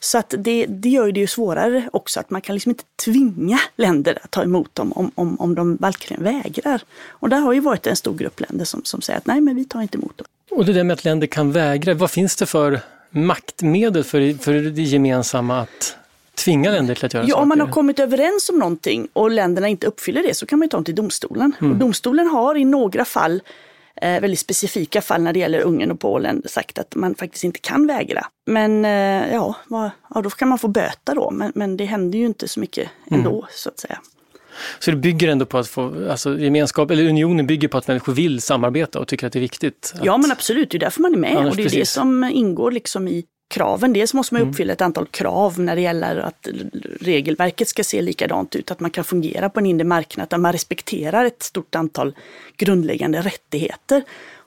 [0.00, 3.60] Så att det, det gör det ju svårare också att man kan liksom inte tvinga
[3.76, 6.82] länder att ta emot dem om, om, om de verkligen vägrar.
[7.08, 9.56] Och där har ju varit en stor grupp länder som, som säger att nej men
[9.56, 10.26] vi tar inte emot dem.
[10.50, 14.52] Och det där med att länder kan vägra, vad finns det för maktmedel för, för
[14.52, 15.96] det gemensamma att
[16.34, 17.42] tvinga länder till att göra ja, saker?
[17.42, 20.68] Om man har kommit överens om någonting och länderna inte uppfyller det så kan man
[20.68, 21.52] ta dem till domstolen.
[21.60, 21.72] Mm.
[21.72, 23.42] Och domstolen har i några fall
[24.00, 27.58] eh, väldigt specifika fall när det gäller Ungern och Polen sagt att man faktiskt inte
[27.58, 28.26] kan vägra.
[28.46, 32.18] Men eh, ja, vad, ja, då kan man få böta då, men, men det händer
[32.18, 33.44] ju inte så mycket ändå mm.
[33.50, 33.98] så att säga.
[34.78, 38.12] Så det bygger ändå på att få, alltså gemenskap, eller unionen bygger på att människor
[38.12, 39.92] vill samarbeta och tycker att det är viktigt?
[39.94, 40.04] Att...
[40.04, 41.80] Ja men absolut, det är därför man är med Annars och det är precis.
[41.80, 43.92] det som ingår liksom i kraven.
[43.92, 44.50] Dels måste man mm.
[44.50, 46.48] uppfylla ett antal krav när det gäller att
[47.00, 50.52] regelverket ska se likadant ut, att man kan fungera på en inre marknad där man
[50.52, 52.14] respekterar ett stort antal
[52.56, 54.02] grundläggande rättigheter.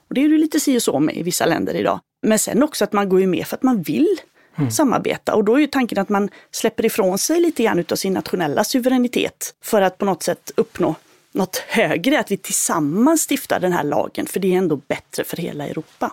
[0.08, 2.00] Och det är ju lite si och så med i vissa länder idag.
[2.22, 4.16] Men sen också att man går ju med för att man vill
[4.56, 4.70] mm.
[4.70, 8.12] samarbeta och då är ju tanken att man släpper ifrån sig lite grann utav sin
[8.12, 10.94] nationella suveränitet för att på något sätt uppnå
[11.32, 15.36] något högre, att vi tillsammans stiftar den här lagen, för det är ändå bättre för
[15.36, 16.12] hela Europa.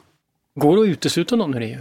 [0.56, 1.78] Går det att utesluta någon ur EU?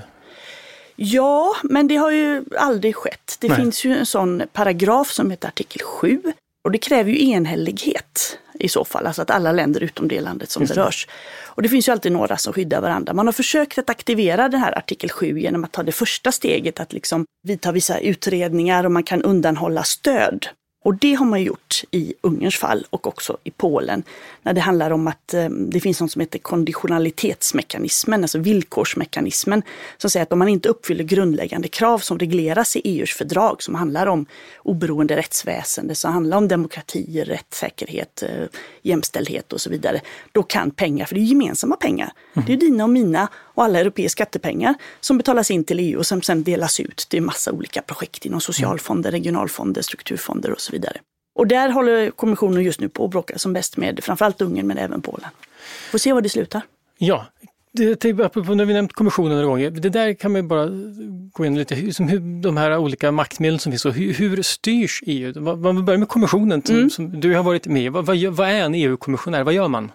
[1.02, 3.36] Ja, men det har ju aldrig skett.
[3.40, 3.56] Det Nej.
[3.56, 6.22] finns ju en sån paragraf som heter artikel 7
[6.64, 10.50] och det kräver ju enhällighet i så fall, alltså att alla länder utom det landet
[10.50, 11.08] som berörs.
[11.44, 13.12] Och det finns ju alltid några som skyddar varandra.
[13.14, 16.80] Man har försökt att aktivera den här artikel 7 genom att ta det första steget
[16.80, 20.46] att liksom vidta vissa utredningar och man kan undanhålla stöd.
[20.83, 24.03] Och det har man gjort i Ungerns fall och också i Polen.
[24.43, 29.62] När det handlar om att eh, det finns något som heter konditionalitetsmekanismen, alltså villkorsmekanismen,
[29.99, 33.75] som säger att om man inte uppfyller grundläggande krav som regleras i EUs fördrag, som
[33.75, 34.27] handlar om
[34.62, 38.47] oberoende rättsväsende, som handlar om demokrati, rättssäkerhet, eh,
[38.83, 40.01] jämställdhet och så vidare,
[40.33, 42.47] då kan pengar, för det är gemensamma pengar, mm.
[42.47, 43.29] det är dina och mina
[43.61, 47.23] och alla europeiska skattepengar som betalas in till EU och som sedan delas ut till
[47.23, 50.96] massa olika projekt inom socialfonder, regionalfonder, strukturfonder och så vidare.
[51.35, 54.79] Och där håller kommissionen just nu på att bråka som bäst med framförallt Ungern men
[54.79, 55.29] även Polen.
[55.90, 56.62] Får se var det slutar.
[56.99, 57.27] Ja,
[57.73, 60.68] det, apropå när vi nämnt kommissionen några gånger, det där kan man bara
[61.33, 65.03] gå in lite, hur, hur, de här olika maktmedlen som finns, och hur, hur styrs
[65.07, 65.33] EU?
[65.37, 66.90] Vad, vi börjar med kommissionen, som, mm.
[66.90, 69.90] som du har varit med vad, vad, vad är en EU-kommissionär, vad gör man?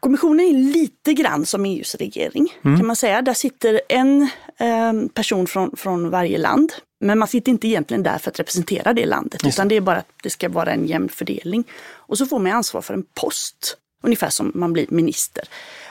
[0.00, 2.78] Kommissionen är lite grann som EUs regering mm.
[2.78, 3.22] kan man säga.
[3.22, 4.22] Där sitter en
[4.56, 6.72] eh, person från, från varje land.
[7.00, 9.58] Men man sitter inte egentligen där för att representera det landet, Just.
[9.58, 11.64] utan det är bara att det ska vara en jämn fördelning.
[11.86, 15.48] Och så får man ansvar för en post, ungefär som man blir minister.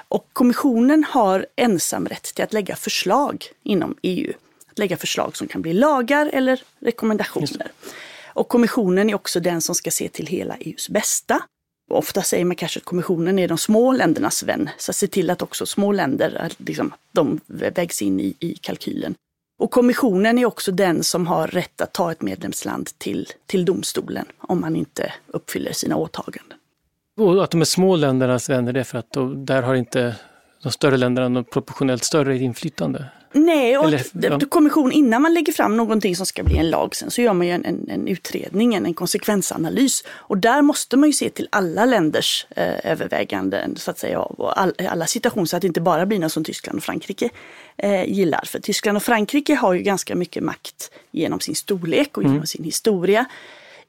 [0.07, 4.33] Och kommissionen har ensamrätt till att lägga förslag inom EU.
[4.71, 7.71] Att lägga förslag som kan bli lagar eller rekommendationer.
[8.25, 11.43] Och kommissionen är också den som ska se till hela EUs bästa.
[11.89, 15.41] Ofta säger man kanske att kommissionen är de små ländernas vän, så se till att
[15.41, 19.15] också små länder eh, liksom, de vägs in i, i kalkylen.
[19.59, 24.25] Och kommissionen är också den som har rätt att ta ett medlemsland till, till domstolen
[24.37, 26.57] om man inte uppfyller sina åtaganden.
[27.17, 30.15] Och att de är små ländernas vänner, det är för att då, där har inte
[30.63, 33.05] de större länderna något proportionellt större inflytande?
[33.37, 34.39] Nej, och Eller, ja.
[34.49, 37.47] kommission, innan man lägger fram någonting som ska bli en lag sen så gör man
[37.47, 40.03] ju en, en, en utredning, en, en, konsekvensanalys.
[40.07, 44.61] Och där måste man ju se till alla länders eh, överväganden så att säga och
[44.61, 47.29] all, alla situationer så att det inte bara blir något som Tyskland och Frankrike
[47.77, 48.43] eh, gillar.
[48.45, 52.47] För Tyskland och Frankrike har ju ganska mycket makt genom sin storlek och genom mm.
[52.47, 53.25] sin historia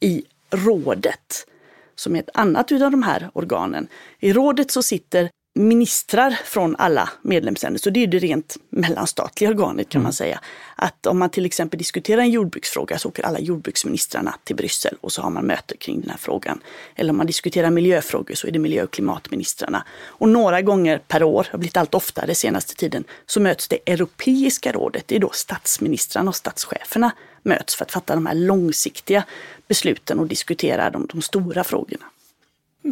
[0.00, 1.46] i rådet
[1.94, 3.88] som är ett annat utav de här organen.
[4.20, 9.88] I rådet så sitter ministrar från alla medlemsländer, så det är det rent mellanstatliga organet
[9.88, 10.04] kan mm.
[10.04, 10.40] man säga.
[10.76, 15.12] Att om man till exempel diskuterar en jordbruksfråga så åker alla jordbruksministrarna till Bryssel och
[15.12, 16.60] så har man möte kring den här frågan.
[16.94, 19.84] Eller om man diskuterar miljöfrågor så är det miljö och klimatministrarna.
[20.06, 24.72] Och några gånger per år, har blivit allt oftare senaste tiden, så möts det Europeiska
[24.72, 25.04] rådet.
[25.06, 29.24] Det är då statsministrarna och statscheferna möts för att fatta de här långsiktiga
[29.68, 32.04] besluten och diskutera de, de stora frågorna.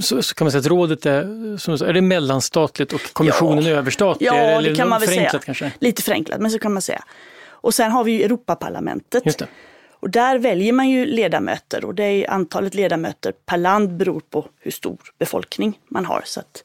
[0.03, 3.71] Så, så, kan man säga att rådet är, som, är det mellanstatligt och kommissionen Ja.
[3.71, 4.27] är överstatlig?
[4.27, 5.41] Ja, eller det kan man väl säga.
[5.45, 5.73] kanske?
[5.79, 7.05] Lite förenklat, men så kan man säga.
[7.47, 9.43] Och sen har vi ju Europaparlamentet.
[10.05, 14.47] Och där väljer man ju ledamöter och det är antalet ledamöter per land beror på
[14.61, 16.23] hur stor befolkning man har.
[16.25, 16.65] Så att,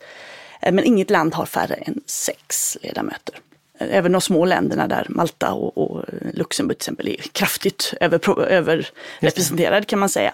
[0.61, 3.35] eh, men inget land har färre än sex ledamöter.
[3.77, 9.85] Även de små länderna där Malta och, och Luxemburg till exempel är kraftigt över, överrepresenterade
[9.85, 10.33] kan man säga.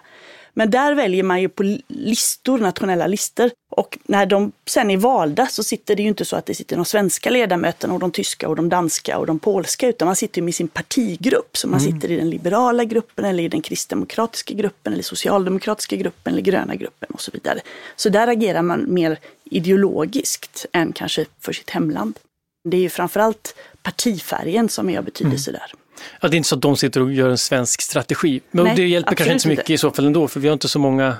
[0.57, 3.51] Men där väljer man ju på listor, nationella listor.
[3.71, 6.75] Och när de sen är valda så sitter det ju inte så att det sitter
[6.75, 10.41] de svenska ledamöterna och de tyska och de danska och de polska, utan man sitter
[10.41, 11.57] med sin partigrupp.
[11.57, 16.33] Så man sitter i den liberala gruppen eller i den kristdemokratiska gruppen eller socialdemokratiska gruppen
[16.33, 17.59] eller gröna gruppen och så vidare.
[17.95, 22.19] Så där agerar man mer ideologiskt än kanske för sitt hemland.
[22.69, 25.73] Det är ju framförallt partifärgen som är av betydelse där.
[26.21, 28.41] Ja, det är inte så att de sitter och gör en svensk strategi.
[28.51, 29.73] Men Nej, det hjälper kanske inte så mycket inte.
[29.73, 31.17] i så fall ändå, för vi har inte så många...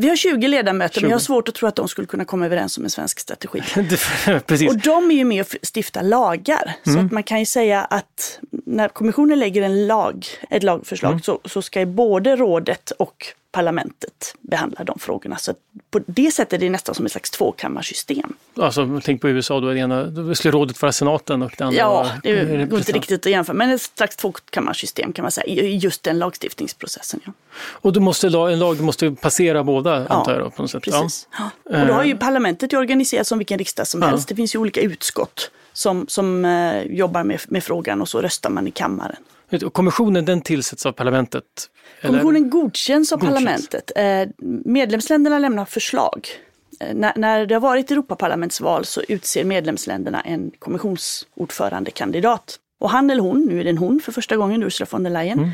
[0.00, 1.24] Vi har 20 ledamöter, men jag har 20.
[1.26, 3.62] svårt att tro att de skulle kunna komma överens om en svensk strategi.
[4.46, 4.68] Precis.
[4.70, 6.72] Och de är ju med och stiftar lagar.
[6.84, 7.06] Så Mm.
[7.06, 11.22] att man kan ju säga att när kommissionen lägger en lag, ett lagförslag Mm.
[11.22, 13.26] så, så ska både rådet och
[13.58, 15.36] parlamentet behandla de frågorna.
[15.36, 15.54] Så
[15.90, 18.32] på det sättet är det nästan som ett slags tvåkammarsystem.
[18.56, 21.64] Alltså, tänk på USA, då, är det ena, då skulle rådet vara senaten och det
[21.64, 25.46] andra Ja, det går inte riktigt att jämföra, men ett slags tvåkammarsystem kan man säga
[25.46, 27.20] i just den lagstiftningsprocessen.
[27.24, 27.32] Ja.
[27.58, 30.40] Och då måste en lag måste passera båda, antar jag.
[30.40, 30.82] Då, på något sätt.
[30.82, 31.28] Precis.
[31.38, 31.50] Ja.
[31.80, 34.08] Och då har ju parlamentet ju organiserats som vilken riksdag som Ja.
[34.08, 34.28] helst.
[34.28, 38.50] Det finns ju olika utskott som, som eh, jobbar med, med frågan och så röstar
[38.50, 39.16] man i kammaren.
[39.64, 41.44] Och kommissionen den tillsätts av parlamentet?
[42.00, 42.08] eller?
[42.08, 43.68] Kommissionen godkänns av Godkänns.
[43.68, 43.92] parlamentet.
[43.96, 44.28] Eh,
[44.64, 46.28] medlemsländerna lämnar förslag.
[46.80, 52.56] Eh, när, när det har varit Europaparlamentsval så utser medlemsländerna en kommissionsordförandekandidat.
[52.80, 55.10] Och han eller hon, nu är det en hon för första gången, Ursula von der
[55.10, 55.50] Leyen,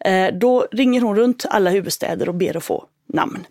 [0.00, 3.46] eh, då ringer hon runt alla huvudstäder och ber att få namn.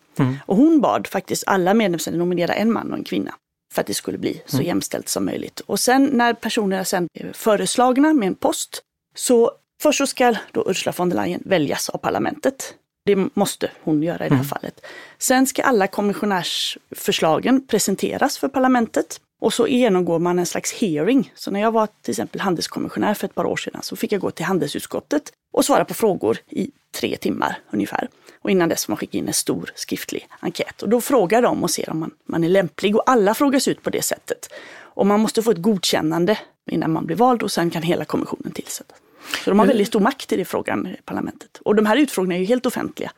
[0.46, 3.34] Och hon bad faktiskt alla medlemsländer nominera en man och en kvinna
[3.74, 5.60] för att det skulle bli så jämställt som möjligt.
[5.60, 8.82] Och sen när personerna sen är föreslagna med en post
[9.16, 12.76] så först så ska då Ursula von der Leyen väljas av parlamentet.
[13.06, 14.86] Det måste hon göra i det här fallet.
[15.18, 21.32] Sen ska alla kommissionärsförslagen presenteras för parlamentet och så genomgår man en slags hearing.
[21.36, 24.22] Så när jag var till exempel handelskommissionär för ett par år sedan så fick jag
[24.22, 28.10] gå till handelsutskottet och svara på frågor i tre timmar ungefär.
[28.44, 30.82] Och innan dess får man skicka in en stor skriftlig enkät.
[30.82, 32.96] Och då frågar de och ser om man, man är lämplig.
[32.96, 34.50] Och alla frågas ut på det sättet.
[34.76, 36.40] Och man måste få ett godkännande
[36.72, 38.98] innan man blir vald och sen kan hela kommissionen tillsättas.
[39.44, 41.60] Så de har väldigt stor makt i det frågan, i parlamentet.
[41.66, 43.12] Och de här utfrågningarna är ju helt offentliga.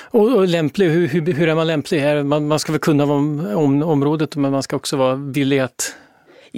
[0.00, 2.02] Och, och lämplig, hur, hur, hur är man lämplig?
[2.02, 5.58] Är Man, man ska väl kunna om, om, området, men man ska också vara villig
[5.58, 5.96] att...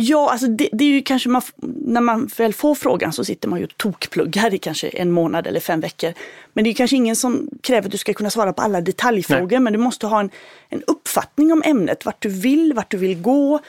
[0.01, 3.49] Ja, alltså det, det är ju kanske man, när man väl får frågan så sitter
[3.49, 6.13] man ju och tokpluggar i kanske en månad eller fem veckor.
[6.53, 9.59] Men det är kanske ingen som kräver att du ska kunna svara på alla detaljfrågor,
[9.59, 10.31] men du måste ha en,
[10.69, 13.61] en uppfattning om ämnet, vart du vill, vart du vill gå,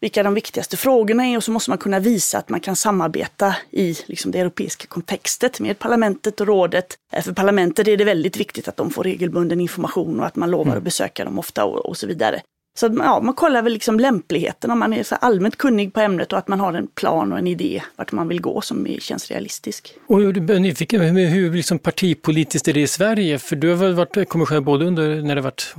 [0.00, 3.56] vilka de viktigaste frågorna är och så måste man kunna visa att man kan samarbeta
[3.70, 6.98] i liksom, det europeiska kontextet med parlamentet och rådet.
[7.22, 10.76] För parlamentet är det väldigt viktigt att de får regelbunden information och att man lovar
[10.76, 12.42] att besöka dem ofta och, och så vidare.
[12.78, 16.32] Så ja, man kollar väl liksom lämpligheten om man är så allmänt kunnig på ämnet
[16.32, 19.30] och att man har en plan och en idé vart man vill gå som känns
[19.30, 19.94] realistisk.
[20.06, 23.38] Och jag är nyfiken, hur, hur liksom partipolitiskt är det i Sverige?
[23.38, 25.74] För du har väl varit kommissionär både under när det varit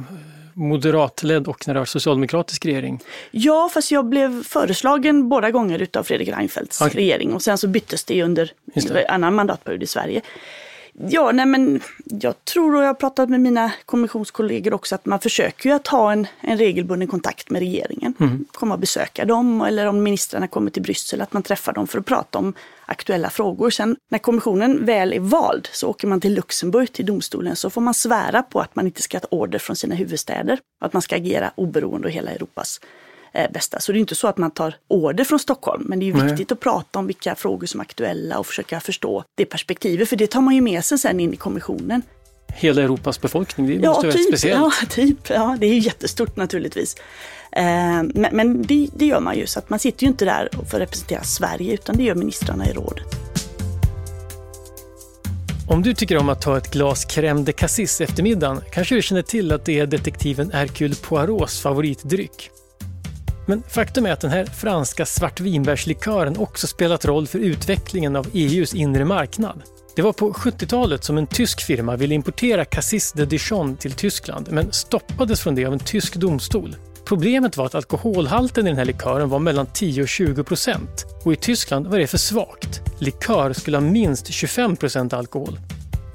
[0.54, 3.00] moderatledd och när det var socialdemokratisk regering?
[3.32, 6.94] Ja, fast jag blev föreslagen båda gånger utav Fredrik Reinfeldts Okej.
[6.96, 9.08] regering och sen så byttes det under det.
[9.08, 10.22] annan mandatperiod i Sverige.
[11.00, 15.20] Ja, nej men jag tror och jag har pratat med mina kommissionskollegor också att man
[15.20, 18.14] försöker ju att ha en, en regelbunden kontakt med regeringen.
[18.20, 18.46] Mm.
[18.52, 22.00] Komma och besöka dem eller om ministrarna kommer till Bryssel att man träffar dem för
[22.00, 22.54] att prata om
[22.86, 23.70] aktuella frågor.
[23.70, 27.82] Sen när kommissionen väl är vald så åker man till Luxemburg, till domstolen, så får
[27.82, 30.60] man svära på att man inte ska ta order från sina huvudstäder.
[30.82, 32.80] Att man ska agera oberoende och hela Europas
[33.34, 33.80] eh, bästa.
[33.80, 36.13] Så det är inte så att man tar order från Stockholm, men det är ju
[36.13, 36.28] Nej.
[36.28, 40.16] viktigt att prata om vilka frågor som är aktuella och försöka förstå det perspektivet, för
[40.16, 42.02] det tar man ju med sig sen in i kommissionen.
[42.54, 44.28] Hela Europas befolkning, det Ja, måste vara typ.
[44.28, 44.62] speciellt.
[44.82, 45.30] Ja, typ.
[45.30, 46.96] Ja, det är ju jättestort naturligtvis.
[47.52, 47.63] Eh,
[48.04, 50.78] men men det, det gör man ju, så att man sitter ju inte där för
[50.78, 53.06] att representera Sverige, utan det gör ministrarna i rådet.
[55.70, 59.02] Om du tycker om att ta ett glas crème de cassis efter middagen kanske du
[59.02, 62.50] känner till att det är detektiven Hercule Poirots favoritdryck.
[63.50, 68.74] Men faktum är att den här franska svartvinbärslikören också spelat roll för utvecklingen av EUs
[68.74, 69.62] inre marknad.
[69.96, 74.48] Det var på 70-talet som en tysk firma ville importera Cassis de Dijon till Tyskland
[74.52, 76.76] men stoppades från det av en tysk domstol.
[77.06, 81.34] Problemet var att alkoholhalten i den här likören var mellan 10 och 20 procent och
[81.34, 82.82] i Tyskland var det för svagt.
[83.00, 85.60] Likör skulle ha minst 25 procent alkohol.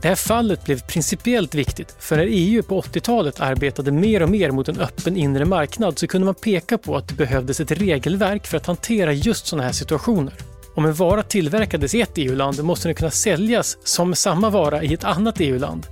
[0.02, 4.50] Det här fallet blev principiellt viktigt, för när EU på 80-talet arbetade mer och mer
[4.50, 8.46] mot en öppen inre marknad så kunde man peka på att det behövdes ett regelverk
[8.46, 10.34] för att hantera just sådana här situationer.
[10.74, 14.94] Om en vara tillverkades i ett EU-land måste den kunna säljas som samma vara i
[14.94, 15.86] ett annat EU-land.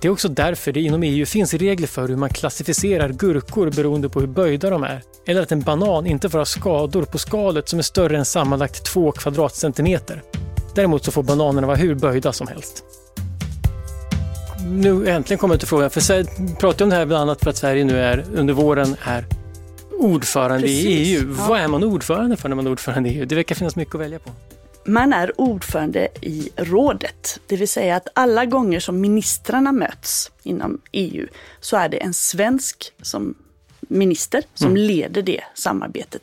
[0.00, 4.08] Det är också därför det inom EU finns regler för hur man klassificerar gurkor beroende
[4.08, 5.02] på hur böjda de är.
[5.26, 8.84] Eller att en banan inte får ha skador på skalet som är större än sammanlagt
[8.84, 10.22] 2 kvadratcentimeter.
[10.74, 12.84] Däremot så får bananerna vara hur böjda som helst.
[14.70, 16.26] Nu äntligen kommer jag till frågan, för Sverige
[16.58, 19.24] pratar om det här bland annat för att Sverige nu är under våren är
[19.98, 21.34] ordförande Precis, i EU.
[21.38, 21.46] Ja.
[21.48, 23.26] Vad är man ordförande för när man är ordförande i EU?
[23.26, 24.30] Det verkar finnas mycket att välja på.
[24.84, 30.80] Man är ordförande i rådet, det vill säga att alla gånger som ministrarna möts inom
[30.92, 31.26] EU
[31.60, 33.34] så är det en svensk som
[33.80, 34.82] minister som mm.
[34.82, 36.22] leder det samarbetet.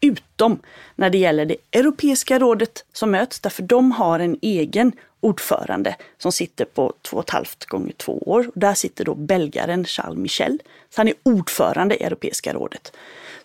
[0.00, 0.58] Utom
[0.94, 4.92] när det gäller det Europeiska rådet som möts, därför de har en egen
[5.24, 8.50] ordförande som sitter på två och ett halvt gånger två år.
[8.54, 10.62] Där sitter då belgaren Charles Michel.
[10.90, 12.92] Så han är ordförande i Europeiska rådet.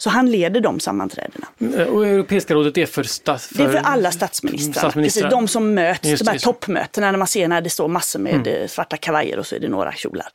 [0.02, 1.48] Så han leder de sammanträdena.
[1.78, 3.58] Eh, och Europeiska rådet är för, stats, för...
[3.58, 4.82] Det är för alla statsministrar.
[4.82, 5.30] statsministrar.
[5.30, 8.48] De som möts, just, de här toppmötena när man ser när det står massor med
[8.48, 8.68] mm.
[8.68, 10.28] svarta kavajer och så är det några kjolar.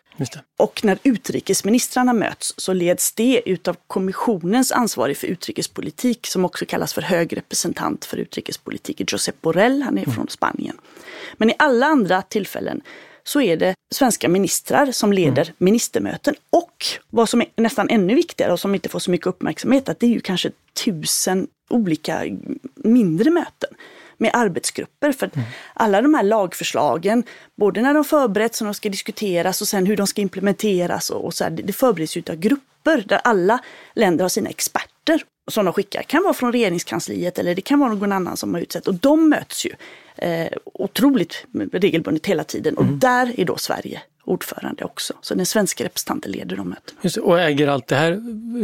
[0.56, 6.94] Och när utrikesministrarna möts så leds det utav kommissionens ansvarig för utrikespolitik som också kallas
[6.94, 10.14] för hög representant för utrikespolitik, Josep Borrell, han är mm.
[10.14, 10.76] från Spanien.
[11.36, 12.80] Men i alla andra tillfällen
[13.28, 15.54] så är det svenska ministrar som leder mm.
[15.58, 16.34] ministermöten.
[16.50, 20.00] Och vad som är nästan ännu viktigare och som inte får så mycket uppmärksamhet, att
[20.00, 20.50] det är ju kanske
[20.84, 22.24] tusen olika
[22.74, 23.70] mindre möten
[24.18, 25.12] med arbetsgrupper.
[25.12, 25.46] För mm.
[25.74, 27.24] alla de här lagförslagen,
[27.56, 31.24] både när de förbereds och de ska diskuteras och sen hur de ska implementeras och,
[31.24, 33.58] och så här, det förbereds ju av grupper där alla
[33.94, 34.93] länder har sina experter
[35.50, 36.00] som de skickar.
[36.00, 38.94] Det kan vara från regeringskansliet eller det kan vara någon annan som har utsett och
[38.94, 39.70] de möts ju
[40.16, 42.76] eh, otroligt regelbundet hela tiden.
[42.76, 42.98] Och mm.
[42.98, 45.14] där är då Sverige ordförande också.
[45.20, 47.24] Så den svenska representanten leder de mötena.
[47.24, 48.12] Och äger allt det här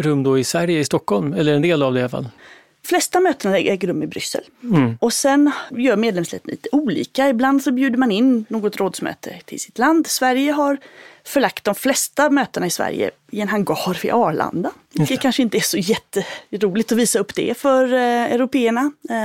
[0.03, 2.29] rum då i Sverige, i Stockholm, eller en del av det i alla fall?
[2.85, 4.45] Flesta mötena äger rum i Bryssel.
[4.63, 4.99] Mm.
[5.01, 7.29] Och sen gör medlemsländerna lite olika.
[7.29, 10.07] Ibland så bjuder man in något rådsmöte till sitt land.
[10.07, 10.79] Sverige har
[11.25, 14.71] förlagt de flesta mötena i Sverige i en hangar vid Arlanda.
[14.93, 18.93] Det kanske inte är så jätteroligt att visa upp det för eh, européerna.
[19.11, 19.17] Eh,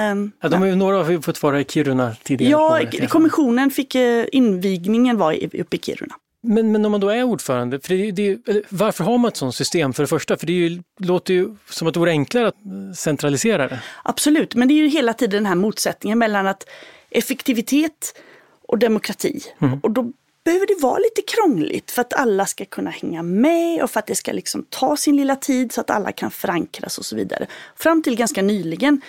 [0.41, 2.51] ja, de ju några har fått vara i Kiruna tidigare.
[2.51, 6.15] Ja, kommissionen fick eh, invigningen var uppe i Kiruna.
[6.47, 9.55] Men, men om man då är ordförande, för det, det, varför har man ett sådant
[9.55, 10.37] system för det första?
[10.37, 12.55] För det ju, låter ju som att det vore enklare att
[12.97, 13.79] centralisera det.
[14.03, 16.69] Absolut, men det är ju hela tiden den här motsättningen mellan att
[17.09, 18.21] effektivitet
[18.67, 19.39] och demokrati.
[19.61, 19.79] Mm.
[19.79, 20.11] Och då
[20.43, 24.07] behöver det vara lite krångligt för att alla ska kunna hänga med och för att
[24.07, 27.47] det ska liksom ta sin lilla tid så att alla kan förankras och så vidare.
[27.75, 29.01] Fram till ganska nyligen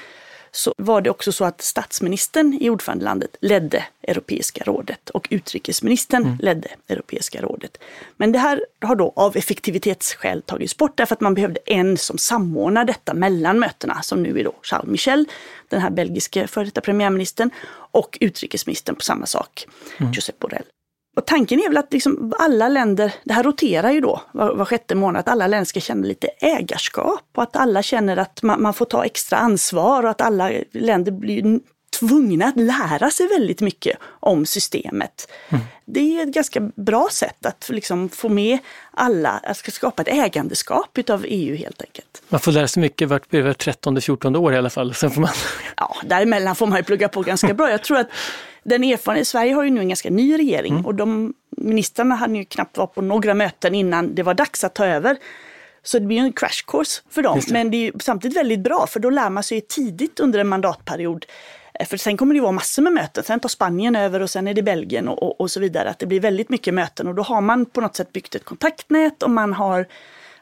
[0.57, 6.39] så var det också så att statsministern i ordförandelandet ledde Europeiska rådet och utrikesministern mm.
[6.41, 7.79] ledde Europeiska rådet.
[8.17, 12.19] Men det här har då av effektivitetsskäl tagits bort därför att man behövde en som
[12.19, 15.27] samordnar detta mellan mötena, som nu är då Charles Michel,
[15.69, 17.51] den här belgiske före detta premiärministern,
[17.91, 19.67] och utrikesministern på samma sak,
[19.99, 20.13] mm.
[20.13, 20.65] Josep Borrell.
[21.17, 24.65] Och tanken är väl att liksom alla länder, det här roterar ju då var, var
[24.65, 28.63] sjätte månad, att alla länder ska känna lite ägarskap och att alla känner att man,
[28.63, 31.61] man får ta extra ansvar och att alla länder blir
[31.99, 35.29] tvungna att lära sig väldigt mycket om systemet.
[35.49, 35.65] Mm.
[35.85, 38.59] Det är ett ganska bra sätt att liksom få med
[38.91, 42.23] alla, att skapa ett ägandeskap utav EU helt enkelt.
[42.29, 44.95] Man får lära sig mycket vart 13-14 år i alla fall.
[44.95, 45.31] Sen får man...
[45.77, 47.71] Ja, däremellan får man ju plugga på ganska bra.
[47.71, 48.09] Jag tror att
[48.67, 50.87] den erfarenheten, Sverige har ju nu en ganska ny regering mm.
[50.87, 54.75] och de ministrarna hade ju knappt varit på några möten innan det var dags att
[54.75, 55.17] ta över.
[55.83, 57.41] Så det blir en crash course för dem.
[57.47, 57.53] Det.
[57.53, 61.27] Men det är samtidigt väldigt bra för då lär man sig tidigt under en mandatperiod.
[61.75, 63.25] Eh, för sen kommer det vara massor med möten.
[63.25, 65.91] Sen tar Spanien över och sen är det Belgien och, och, och, så vidare.
[65.91, 68.45] Att det blir väldigt mycket möten och då har man på något sätt byggt ett
[68.45, 69.87] kontaktnät och man har,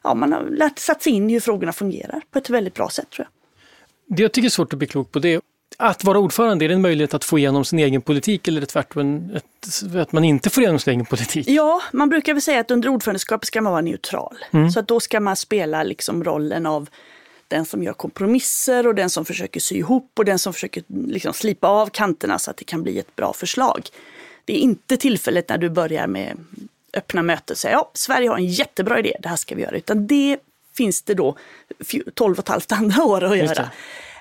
[0.03, 2.89] ja, man har lärt satt sig in i hur frågorna fungerar på ett väldigt bra
[2.89, 4.17] sätt tror jag.
[4.17, 5.41] Det jag tycker är svårt att bli klok på det
[5.77, 8.61] att vara ordförande, är det en möjlighet att få igenom sin egen politik eller är
[8.61, 11.49] det tvärtom ett, att man inte får igenom sin egen politik?
[11.49, 14.37] Ja, man brukar väl säga att under ordförandeskapet ska man vara neutral.
[14.51, 14.71] Mm.
[14.71, 16.89] Så att då ska man spela liksom rollen av
[17.49, 21.33] den som gör kompromisser och den som försöker sy ihop och den som försöker liksom
[21.33, 23.89] slipa av kanterna så att det kan bli ett bra förslag.
[24.45, 26.45] Det är inte tillfället när du börjar med
[26.95, 29.77] öppna möten och säger ja, Sverige har en jättebra idé, det här ska vi göra.
[29.77, 30.39] Utan det
[30.77, 31.37] finns det då
[32.15, 33.71] 12 och ett halvt andra år att göra.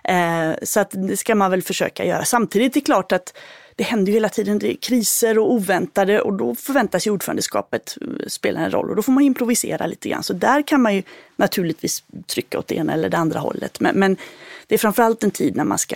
[0.04, 2.26] Eh, så att det ska man väl försöka göra.
[2.26, 3.38] Samtidigt är det klart att
[3.76, 8.28] det händer ju hela tiden det kriser och oväntade och då förväntas ju ordförandeskapet eh,
[8.28, 10.24] spela en roll och då får man improvisera lite grann.
[10.24, 11.04] Så där kan man ju
[11.36, 13.80] naturligtvis trycka åt det ena eller det andra hållet.
[13.80, 14.18] Men, men
[14.68, 15.96] det är framförallt en tid när man ska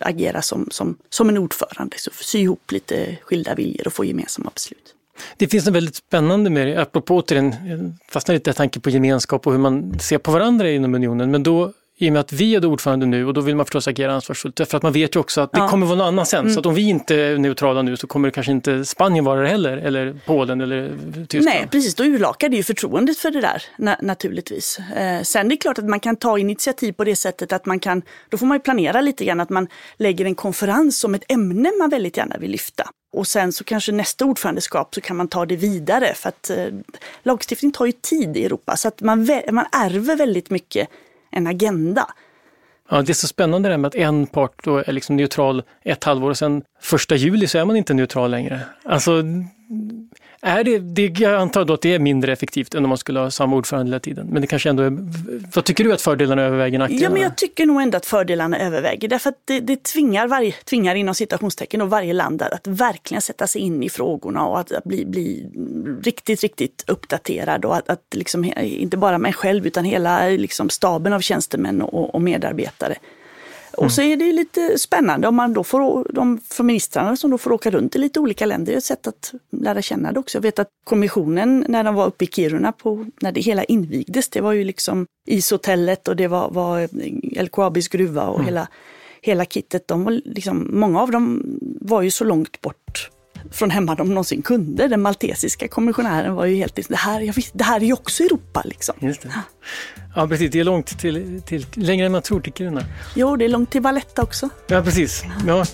[0.00, 4.50] agera som, som, som en ordförande, så sy ihop lite skilda viljor och få gemensamma
[4.54, 4.92] beslut.
[5.36, 9.46] Det finns något väldigt spännande med det, apropå återigen, den, fastnar lite tanke på gemenskap
[9.46, 12.54] och hur man ser på varandra inom unionen, men då i och med att vi
[12.54, 14.60] är ordförande nu och då vill man förstås agera ansvarsfullt.
[14.68, 15.68] För att man vet ju också att det ja.
[15.68, 16.40] kommer vara någon annan sen.
[16.40, 16.52] Mm.
[16.52, 19.42] Så att om vi inte är neutrala nu så kommer det kanske inte Spanien vara
[19.42, 21.44] det heller, eller Polen eller Tyskland.
[21.44, 21.94] Nej, precis.
[21.94, 24.78] Då urlakar det ju förtroendet för det där na naturligtvis.
[24.96, 27.80] Eh, sen är det klart att man kan ta initiativ på det sättet att man
[27.80, 31.32] kan, då får man ju planera lite grann att man lägger en konferens om ett
[31.32, 32.90] ämne man väldigt gärna vill lyfta.
[33.12, 36.66] Och sen så kanske nästa ordförandeskap så kan man ta det vidare för att eh,
[37.22, 40.88] lagstiftning tar ju tid i Europa så att man, man ärver väldigt mycket
[41.36, 42.06] en agenda.
[42.90, 45.62] Ja, det är så spännande det här med att en part då är liksom neutral
[45.82, 48.60] ett halvår och sen första juli så är man inte neutral längre.
[48.84, 49.22] Alltså,
[50.46, 53.20] är det, det, jag antar då att det är mindre effektivt än om man skulle
[53.20, 54.26] ha samma ordförande hela tiden.
[54.30, 54.98] Men det kanske ändå är,
[55.54, 57.04] vad tycker du att fördelarna överväger nackdelarna?
[57.04, 59.08] Ja, men jag tycker nog ändå att fördelarna överväger.
[59.08, 63.46] Därför att det, det tvingar, varje, tvingar inom citationstecken och varje land att verkligen sätta
[63.46, 65.46] sig in i frågorna och att, att bli, bli
[66.02, 67.64] riktigt, riktigt uppdaterad.
[67.64, 72.14] Och att, att liksom, inte bara mig själv utan hela liksom, staben av tjänstemän och,
[72.14, 72.94] och medarbetare
[73.76, 77.38] och så är det lite spännande om man då får, de från ministrarna som då
[77.38, 80.20] får åka runt i lite olika länder, det är ett sätt att lära känna det
[80.20, 80.38] också.
[80.38, 84.28] Jag vet att kommissionen när de var uppe i Kiruna, på, när det hela invigdes,
[84.28, 86.88] det var ju liksom ishotellet och det var, var
[87.42, 88.46] LKABs gruva och mm.
[88.46, 88.68] hela,
[89.22, 89.88] hela kittet.
[89.88, 91.42] De var liksom, många av dem
[91.80, 93.10] var ju så långt bort
[93.52, 94.88] från hemma de någonsin kunde.
[94.88, 98.62] Den maltesiska kommissionären var ju helt det här, visste, det här är ju också Europa
[98.64, 98.94] liksom.
[99.00, 99.32] Just det.
[100.14, 102.82] Ja precis, det är långt till, till längre än man tror till Kiruna.
[103.14, 104.48] Jo, det är långt till Valletta också.
[104.66, 105.24] Ja precis.
[105.46, 105.64] Ja.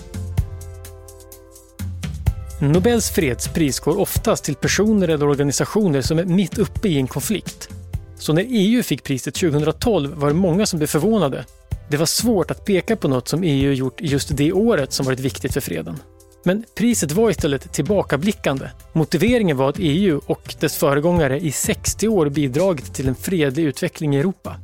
[2.61, 7.69] Nobels fredspris går oftast till personer eller organisationer som är mitt uppe i en konflikt.
[8.17, 11.45] Så när EU fick priset 2012 var det många som blev förvånade.
[11.89, 15.19] Det var svårt att peka på något som EU gjort just det året som varit
[15.19, 15.99] viktigt för freden.
[16.43, 18.69] Men priset var istället tillbakablickande.
[18.93, 24.15] Motiveringen var att EU och dess föregångare i 60 år bidragit till en fredlig utveckling
[24.15, 24.55] i Europa.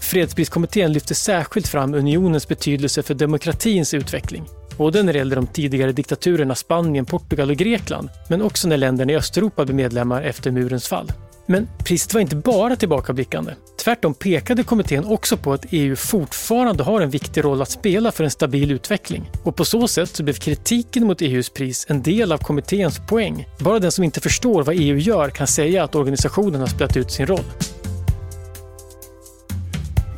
[0.00, 4.44] Fredspriskommittén lyfte särskilt fram unionens betydelse för demokratins utveckling.
[4.76, 9.12] Både när det gällde de tidigare diktaturerna Spanien, Portugal och Grekland, men också när länderna
[9.12, 11.12] i Östeuropa blev medlemmar efter murens fall.
[11.46, 13.54] Men priset var inte bara tillbakablickande.
[13.84, 18.24] Tvärtom pekade kommittén också på att EU fortfarande har en viktig roll att spela för
[18.24, 19.30] en stabil utveckling.
[19.42, 23.48] Och på så sätt så blev kritiken mot EUs pris en del av kommitténs poäng.
[23.58, 27.10] Bara den som inte förstår vad EU gör kan säga att organisationen har spelat ut
[27.10, 27.44] sin roll.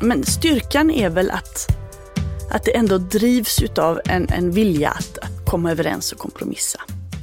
[0.01, 1.67] Men styrkan är väl att,
[2.51, 6.81] att det ändå drivs utav en, en vilja att, att komma överens och kompromissa.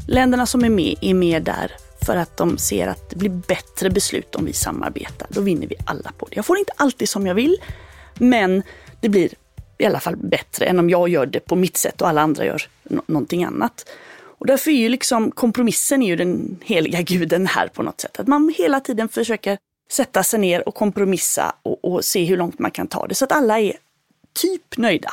[0.08, 1.72] Länderna som är med är med där
[2.06, 5.28] för att de ser att det blir bättre beslut om vi samarbetar.
[5.30, 6.36] Då vinner vi alla på det.
[6.36, 7.56] Jag får inte alltid som jag vill,
[8.14, 8.62] men
[9.00, 9.30] det blir
[9.78, 12.44] i alla fall bättre än om jag gör det på mitt sätt och alla andra
[12.44, 12.62] gör
[13.06, 13.88] någonting annat.
[14.38, 18.20] Och därför är ju liksom kompromissen är ju den heliga guden här på något sätt.
[18.20, 19.58] Att man hela tiden försöker
[19.90, 23.24] sätta sig ner och kompromissa och, och se hur långt man kan ta det så
[23.24, 23.72] att alla är
[24.34, 25.10] typ nöjda.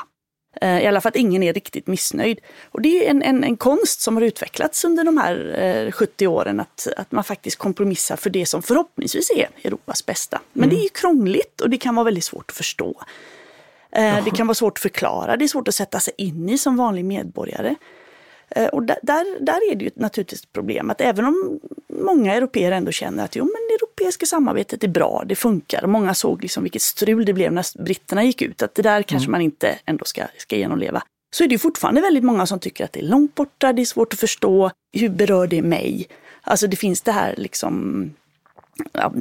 [0.62, 2.40] Eh, I alla fall att ingen är riktigt missnöjd.
[2.72, 6.28] Och det är en, en, en konst som har utvecklats under de här eh, 70
[6.28, 10.42] åren, att, att man faktiskt kompromissar för det som förhoppningsvis är Europas bästa.
[10.54, 10.76] Men mm.
[10.76, 13.04] det är ju krångligt och det kan vara väldigt svårt att förstå.
[13.92, 16.58] Eh, det kan vara svårt att förklara, det är svårt att sätta sig in i
[16.58, 17.76] som vanlig medborgare.
[18.50, 18.98] Eh, och där,
[19.46, 23.36] där, är det ju naturligtvis ett problem att även om många europeer ändå känner att
[23.36, 25.84] jo, men det europeiska samarbetet är bra, det funkar.
[25.84, 29.04] Och många såg liksom vilket strul det blev när britterna gick ut, att det där
[29.04, 29.32] kanske mm.
[29.32, 31.04] man inte ändå ska, ska genomleva.
[31.36, 33.86] Så är det fortfarande väldigt många som tycker att det är långt borta, det är
[33.86, 36.08] svårt att förstå, hur berör det mig?
[36.42, 38.10] Alltså det finns det här liksom
[38.92, 39.12] ja,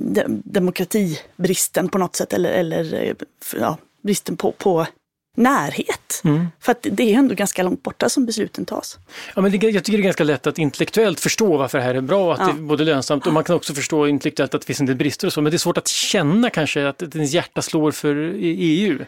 [0.45, 3.15] demokratibristen på något sätt eller, eller
[3.61, 4.87] ja, bristen på, på
[5.35, 6.21] närhet.
[6.25, 6.47] Mm.
[6.61, 8.99] För att det är ändå ganska långt borta som besluten tas.
[9.35, 11.95] Ja, men det, jag tycker det är ganska lätt att intellektuellt förstå varför det här
[11.95, 12.47] är bra, att ja.
[12.47, 14.97] det är både lönsamt och man kan också förstå intellektuellt att det finns en del
[14.97, 18.35] brister och så, men det är svårt att känna kanske att ens hjärta slår för
[18.39, 18.99] EU.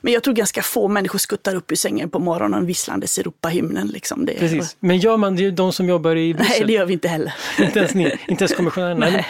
[0.00, 3.88] Men jag tror ganska få människor skuttar upp ur sängen på morgonen visslandes Europahymnen.
[3.88, 4.26] Liksom.
[4.26, 4.76] Det Precis.
[4.80, 6.56] Men gör man det, de som jobbar i Bryssel?
[6.58, 7.34] Nej, det gör vi inte heller.
[7.58, 9.06] inte, ens ni, inte ens kommissionärerna?
[9.10, 9.26] Nej.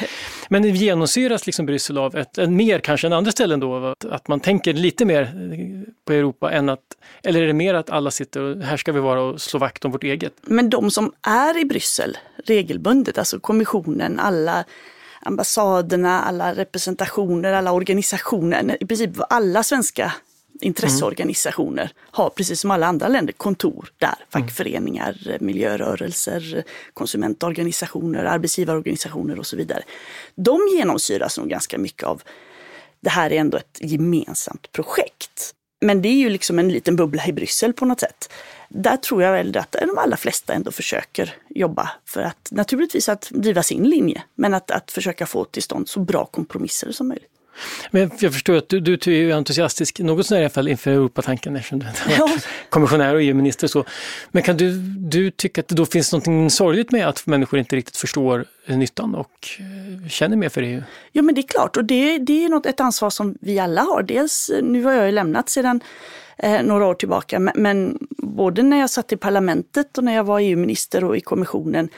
[0.52, 4.28] Men genomsyras liksom Bryssel av ett, ett, mer kanske än andra ställen då, att, att
[4.28, 6.80] man tänker lite mer eh, på Europa än att,
[7.22, 9.84] eller är det mer att alla sitter och här ska vi vara och slå vakt
[9.84, 10.32] om vårt eget?
[10.42, 14.64] Men de som är i Bryssel regelbundet, alltså kommissionen, alla
[15.22, 20.12] ambassaderna, alla representationer, alla organisationer, i princip alla svenska
[20.60, 21.94] intresseorganisationer mm.
[21.96, 24.08] har precis som alla andra länder kontor där.
[24.08, 24.26] Mm.
[24.28, 29.82] Fackföreningar, miljörörelser, konsumentorganisationer, arbetsgivarorganisationer och så vidare.
[30.34, 32.22] De genomsyras nog ganska mycket av
[33.00, 35.54] det här är ändå ett gemensamt projekt.
[35.80, 38.32] Men det är ju liksom en liten bubbla i Bryssel på något sätt.
[38.68, 43.30] Där tror jag väl att de allra flesta ändå försöker jobba för att naturligtvis att
[43.30, 47.29] driva sin linje, men att, att försöka få till stånd så bra kompromisser som möjligt.
[47.90, 51.56] Men jag förstår att du, du är entusiastisk, något sånär i alla fall, inför Europatanken
[51.56, 52.28] eftersom du är ja.
[52.68, 53.84] kommissionär och EU-minister och så.
[54.30, 57.76] Men kan du, du tycka att det då finns något sorgligt med att människor inte
[57.76, 60.82] riktigt förstår nyttan och eh, känner mer för EU?
[61.12, 63.80] Ja men det är klart och det, det är något, ett ansvar som vi alla
[63.82, 64.02] har.
[64.02, 65.80] Dels, nu har jag ju lämnat sedan
[66.38, 70.24] eh, några år tillbaka, men, men både när jag satt i parlamentet och när jag
[70.24, 71.88] var EU-minister och i kommissionen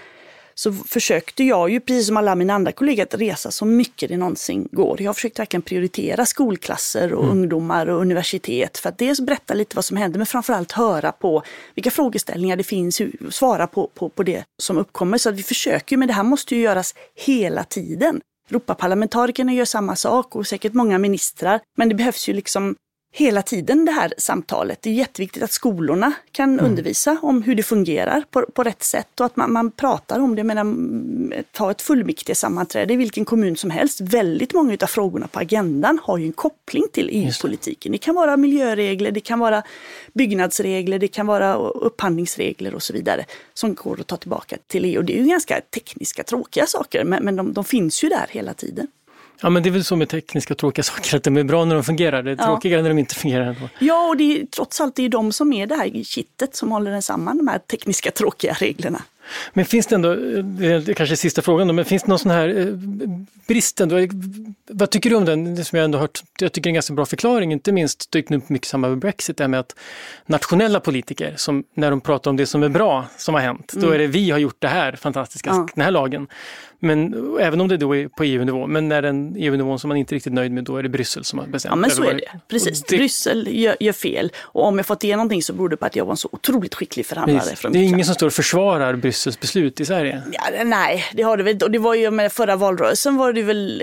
[0.55, 4.17] så försökte jag ju, precis som alla mina andra kollegor, att resa så mycket det
[4.17, 5.03] någonsin går.
[5.03, 7.39] Jag har försökt verkligen prioritera skolklasser och mm.
[7.39, 11.43] ungdomar och universitet för att dels berätta lite vad som händer men framförallt höra på
[11.75, 15.19] vilka frågeställningar det finns, svara på, på, på det som uppkommer.
[15.19, 18.21] Så att vi försöker, men det här måste ju göras hela tiden.
[18.51, 21.61] Europaparlamentarikerna gör samma sak och säkert många ministrar.
[21.77, 22.77] Men det behövs ju liksom
[23.15, 24.83] hela tiden det här samtalet.
[24.83, 26.65] Det är jätteviktigt att skolorna kan mm.
[26.65, 30.37] undervisa om hur det fungerar på, på rätt sätt och att man, man pratar om
[30.37, 30.45] det.
[30.45, 34.01] Medan, ta ett fullmäktige sammanträde i vilken kommun som helst.
[34.01, 37.93] Väldigt många av frågorna på agendan har ju en koppling till EU-politiken.
[37.93, 37.99] Det.
[37.99, 39.63] det kan vara miljöregler, det kan vara
[40.15, 45.03] byggnadsregler, det kan vara upphandlingsregler och så vidare som går att ta tillbaka till EU.
[45.03, 48.55] Det är ju ganska tekniska, tråkiga saker, men, men de, de finns ju där hela
[48.55, 48.87] tiden.
[49.43, 51.75] Ja men det är väl så med tekniska tråkiga saker, att de är bra när
[51.75, 52.23] de fungerar.
[52.23, 52.45] Det är ja.
[52.45, 53.57] tråkigare när de inte fungerar.
[53.79, 56.73] Ja, och det är, trots allt det är de som är det här kittet som
[56.73, 59.03] håller den samman, de här tekniska tråkiga reglerna.
[59.53, 62.31] Men finns det ändå, det är kanske sista frågan då, men finns det någon sån
[62.31, 62.67] här eh,
[63.47, 63.97] brist ändå?
[64.71, 65.55] Vad tycker du om den?
[65.55, 68.13] Det som jag ändå hört, jag tycker det är en ganska bra förklaring, inte minst
[68.13, 69.77] dykt upp mycket samma med Brexit, det med att
[70.27, 73.87] nationella politiker, som när de pratar om det som är bra som har hänt, mm.
[73.87, 75.69] då är det vi har gjort det här fantastiska, ja.
[75.75, 76.27] den här lagen.
[76.85, 80.15] Men även om det då är på EU-nivå, men när den EU-nivån som man inte
[80.15, 81.71] är riktigt nöjd med, då är det Bryssel som har bestämt.
[81.73, 82.83] Ja men så är det, precis.
[82.83, 82.97] Det...
[82.97, 84.33] Bryssel gör, gör, fel.
[84.41, 86.29] Och om jag fått igenom någonting så beror det på att jag var en så
[86.33, 87.57] otroligt skicklig förhandlare.
[87.57, 90.23] Från det är ingen som står och försvarar Bryssels beslut i Sverige?
[90.33, 91.59] Ja, nej, det har det väl.
[91.63, 93.83] Och det var ju med förra valrörelsen var det väl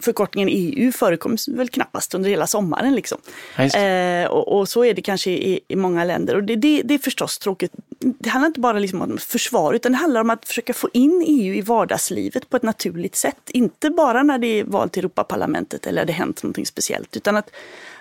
[0.00, 2.94] förkortningen EU förekom väl knappast under hela sommaren.
[2.94, 3.18] Liksom.
[3.58, 6.36] Eh, och, och, så är det kanske i, i många länder.
[6.36, 7.72] Och det, det, det, är förstås tråkigt.
[7.98, 11.24] Det handlar inte bara liksom om försvar, utan det handlar om att försöka få in
[11.26, 13.50] EU i vardagslivet på ett naturligt sätt.
[13.50, 17.50] Inte bara när det är val till Europaparlamentet eller det hänt någonting speciellt, utan att,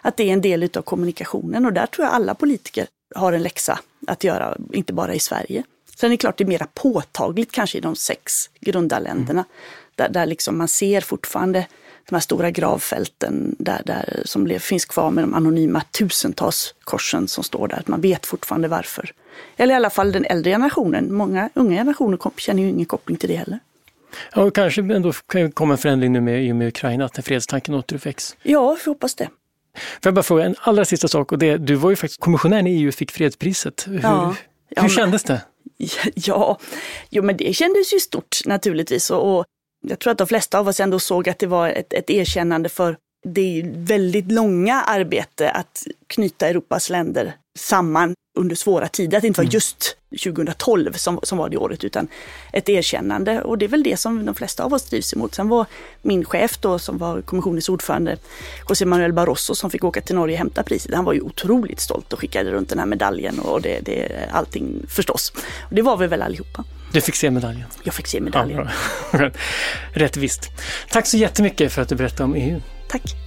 [0.02, 1.66] att det är en del av kommunikationen.
[1.66, 5.64] Och där tror jag alla politiker har en läxa att göra, inte bara i Sverige.
[5.96, 9.32] Sen är det klart det är mera påtagligt kanske i de sex grundarländerna.
[9.32, 9.46] Mm.
[9.96, 11.68] Där, där liksom man ser fortfarande
[12.10, 17.28] de här stora gravfälten där, där, som blev, finns kvar med de anonyma tusentals korsen
[17.28, 17.84] som står där.
[17.86, 19.12] Man vet fortfarande varför.
[19.58, 21.14] Eller i alla fall den äldre generationen.
[21.14, 23.60] Många unga generationer känner ju ingen koppling till det heller.
[24.36, 25.14] Ja, och kanske ändå
[25.54, 28.36] komma en förändring nu med, med Ukraina, att fredstanken återuppväcks.
[28.44, 29.30] Ja, vi hoppas det.
[29.76, 32.62] Får jag bara fråga en allra sista sak och det, du var ju faktiskt kommissionär
[32.62, 33.88] när EU fick fredspriset.
[33.88, 34.36] Hur, ja,
[34.70, 35.42] ja, hur kändes det?
[36.16, 36.60] Ja,
[37.10, 39.10] jo men det kändes ju stort naturligtvis.
[39.10, 39.46] Och, och
[39.88, 42.70] jag tror att de flesta av oss ändå såg att det var ett, ett erkännande
[42.70, 49.18] för det väldigt långa arbete att knyta Europas länder samman under svåra tider.
[49.18, 49.54] Att det inte var mm.
[49.54, 52.08] just 2012 som, som var det året, utan
[52.54, 53.42] ett erkännande.
[53.42, 55.36] Och det är väl det som de flesta av oss drivs emot.
[55.36, 55.66] Sen var
[56.02, 58.18] min chef då, som var kommissionens ordförande,
[58.70, 60.96] José Manuel Barroso, som fick åka till Norge och hämta priset.
[60.96, 64.86] Han var ju otroligt stolt och skickade runt den här medaljen och det, det allting
[64.88, 65.34] förstås.
[65.70, 66.64] Och det var vi väl allihopa.
[66.92, 67.66] Du fick se medaljen?
[67.84, 68.70] Jag fick se medaljen.
[69.12, 69.30] Ja,
[69.94, 70.52] Rätt visst.
[70.90, 72.62] Tack så jättemycket för att du berättade om EU.
[72.90, 73.23] Tack.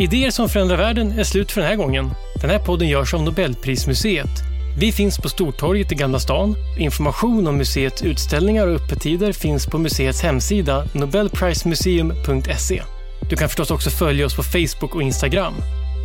[0.00, 2.10] Idéer som förändrar världen är slut för den här gången.
[2.40, 4.30] Den här podden görs av Nobelprismuseet.
[4.78, 6.54] Vi finns på Stortorget i Gamla stan.
[6.78, 12.82] Information om museets utställningar och öppettider finns på museets hemsida nobelprismuseum.se.
[13.30, 15.54] Du kan förstås också följa oss på Facebook och Instagram.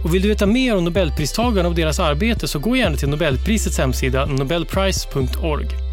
[0.04, 3.78] Och vill du veta mer om Nobelpristagarna och deras arbete så gå gärna till Nobelprisets
[3.78, 5.93] hemsida nobelprice.org.